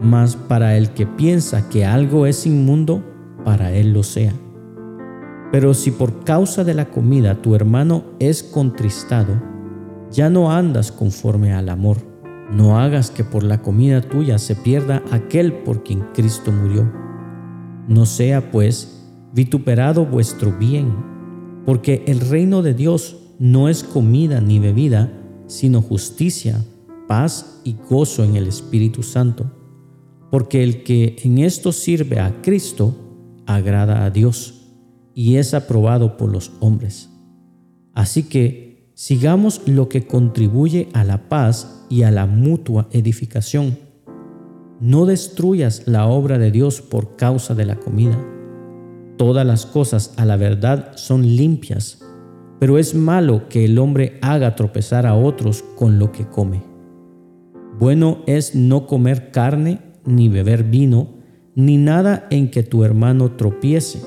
mas 0.00 0.36
para 0.36 0.76
el 0.76 0.90
que 0.90 1.06
piensa 1.06 1.68
que 1.68 1.84
algo 1.84 2.26
es 2.26 2.46
inmundo, 2.46 3.02
para 3.44 3.72
él 3.72 3.92
lo 3.92 4.02
sea. 4.02 4.32
Pero 5.50 5.74
si 5.74 5.90
por 5.90 6.24
causa 6.24 6.64
de 6.64 6.74
la 6.74 6.90
comida 6.90 7.40
tu 7.40 7.54
hermano 7.54 8.04
es 8.18 8.42
contristado, 8.42 9.40
ya 10.10 10.30
no 10.30 10.52
andas 10.52 10.92
conforme 10.92 11.52
al 11.52 11.68
amor. 11.68 11.98
No 12.52 12.78
hagas 12.78 13.10
que 13.10 13.24
por 13.24 13.42
la 13.42 13.60
comida 13.60 14.00
tuya 14.00 14.38
se 14.38 14.54
pierda 14.54 15.02
aquel 15.10 15.52
por 15.52 15.82
quien 15.82 16.00
Cristo 16.14 16.50
murió. 16.52 16.90
No 17.88 18.06
sea 18.06 18.50
pues 18.50 19.06
vituperado 19.32 20.06
vuestro 20.06 20.52
bien, 20.58 20.94
porque 21.64 22.04
el 22.06 22.20
reino 22.20 22.62
de 22.62 22.74
Dios 22.74 23.34
no 23.38 23.68
es 23.68 23.84
comida 23.84 24.40
ni 24.40 24.58
bebida, 24.58 25.12
sino 25.46 25.82
justicia, 25.82 26.64
paz 27.06 27.60
y 27.64 27.76
gozo 27.88 28.24
en 28.24 28.36
el 28.36 28.46
Espíritu 28.46 29.02
Santo. 29.02 29.57
Porque 30.30 30.62
el 30.62 30.82
que 30.82 31.16
en 31.24 31.38
esto 31.38 31.72
sirve 31.72 32.20
a 32.20 32.42
Cristo 32.42 32.94
agrada 33.46 34.04
a 34.04 34.10
Dios 34.10 34.58
y 35.14 35.36
es 35.36 35.54
aprobado 35.54 36.16
por 36.16 36.30
los 36.30 36.52
hombres. 36.60 37.10
Así 37.94 38.24
que 38.24 38.92
sigamos 38.94 39.62
lo 39.66 39.88
que 39.88 40.06
contribuye 40.06 40.88
a 40.92 41.02
la 41.02 41.28
paz 41.28 41.86
y 41.88 42.02
a 42.02 42.10
la 42.10 42.26
mutua 42.26 42.88
edificación. 42.92 43.78
No 44.80 45.06
destruyas 45.06 45.88
la 45.88 46.06
obra 46.06 46.38
de 46.38 46.52
Dios 46.52 46.80
por 46.82 47.16
causa 47.16 47.54
de 47.54 47.64
la 47.64 47.76
comida. 47.76 48.16
Todas 49.16 49.44
las 49.44 49.66
cosas 49.66 50.14
a 50.16 50.24
la 50.24 50.36
verdad 50.36 50.92
son 50.96 51.22
limpias, 51.22 52.00
pero 52.60 52.78
es 52.78 52.94
malo 52.94 53.48
que 53.48 53.64
el 53.64 53.78
hombre 53.78 54.18
haga 54.22 54.54
tropezar 54.54 55.06
a 55.06 55.16
otros 55.16 55.64
con 55.76 55.98
lo 55.98 56.12
que 56.12 56.28
come. 56.28 56.62
Bueno 57.80 58.18
es 58.26 58.54
no 58.54 58.86
comer 58.86 59.32
carne, 59.32 59.80
ni 60.08 60.28
beber 60.28 60.64
vino, 60.64 61.08
ni 61.54 61.76
nada 61.76 62.26
en 62.30 62.50
que 62.50 62.62
tu 62.62 62.84
hermano 62.84 63.32
tropiece, 63.32 64.00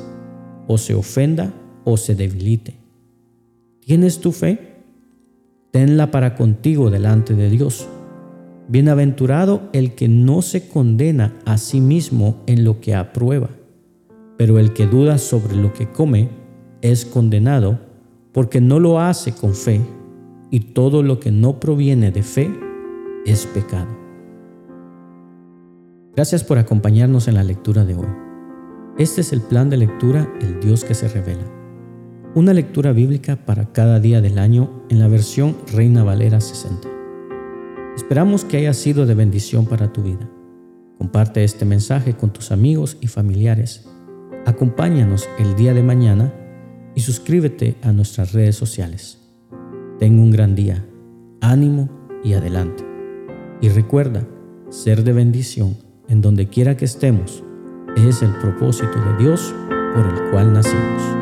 o 0.68 0.78
se 0.78 0.94
ofenda, 0.94 1.54
o 1.84 1.98
se 1.98 2.16
debilite. 2.16 2.76
¿Tienes 3.86 4.20
tu 4.20 4.32
fe? 4.32 4.72
tenla 5.72 6.12
para 6.12 6.36
contigo 6.36 6.90
delante 6.90 7.34
de 7.34 7.50
Dios. 7.50 7.88
Bienaventurado 8.68 9.70
el 9.74 9.96
que 9.96 10.08
no 10.08 10.42
se 10.42 10.68
condena 10.68 11.34
a 11.46 11.58
sí 11.58 11.82
mismo 11.82 12.38
en 12.46 12.64
lo 12.64 12.80
que 12.80 12.94
aprueba, 12.94 13.50
pero 14.38 14.60
el 14.60 14.74
que 14.74 14.86
duda 14.86 15.18
sobre 15.18 15.56
lo 15.56 15.74
que 15.74 15.90
come 15.90 16.30
es 16.82 17.06
condenado 17.06 17.80
porque 18.32 18.62
no 18.62 18.80
lo 18.80 19.00
hace 19.00 19.34
con 19.34 19.56
fe, 19.56 19.82
y 20.52 20.60
todo 20.60 21.04
lo 21.04 21.20
que 21.20 21.32
no 21.32 21.60
proviene 21.60 22.12
de 22.12 22.24
fe 22.24 22.50
es 23.26 23.46
pecado. 23.46 24.01
Gracias 26.16 26.44
por 26.44 26.58
acompañarnos 26.58 27.28
en 27.28 27.36
la 27.36 27.44
lectura 27.44 27.86
de 27.86 27.96
hoy. 27.96 28.08
Este 28.98 29.22
es 29.22 29.34
el 29.34 29.42
plan 29.42 29.70
de 29.70 29.78
lectura 29.78 30.32
El 30.42 30.60
Dios 30.60 30.84
que 30.84 30.94
se 30.94 31.08
revela 31.08 31.62
una 32.34 32.54
lectura 32.54 32.94
bíblica 32.94 33.36
para 33.36 33.74
cada 33.74 34.00
día 34.00 34.22
del 34.22 34.40
año 34.40 34.84
en 34.90 35.00
la 35.00 35.10
versión 35.10 35.58
Reina 35.74 36.04
Valera 36.04 36.40
60. 36.40 36.88
Esperamos 37.96 38.46
que 38.46 38.58
haya 38.58 38.74
sido 38.74 39.06
de 39.06 39.16
bendición 39.16 39.66
para 39.66 39.92
tu 39.92 40.02
vida. 40.02 40.30
Comparte 40.98 41.44
este 41.44 41.66
mensaje 41.66 42.14
con 42.14 42.32
tus 42.32 42.52
amigos 42.52 42.98
y 43.02 43.08
familiares. 43.08 43.86
Acompáñanos 44.46 45.28
el 45.40 45.56
día 45.58 45.74
de 45.74 45.84
mañana 45.84 46.34
y 46.96 47.02
suscríbete 47.02 47.76
a 47.82 47.92
nuestras 47.92 48.32
redes 48.32 48.56
sociales. 48.56 49.20
Ten 50.00 50.18
un 50.18 50.32
gran 50.32 50.56
día, 50.56 50.86
ánimo 51.42 51.90
y 52.24 52.32
adelante. 52.32 52.86
Y 53.60 53.68
recuerda, 53.68 54.26
ser 54.70 55.04
de 55.04 55.12
bendición 55.12 55.76
en 56.08 56.22
donde 56.22 56.48
quiera 56.48 56.78
que 56.78 56.86
estemos 56.86 57.44
es 57.96 58.22
el 58.22 58.32
propósito 58.38 59.00
de 59.00 59.24
Dios 59.24 59.54
por 59.94 60.06
el 60.06 60.32
cual 60.32 60.54
nacimos. 60.54 61.21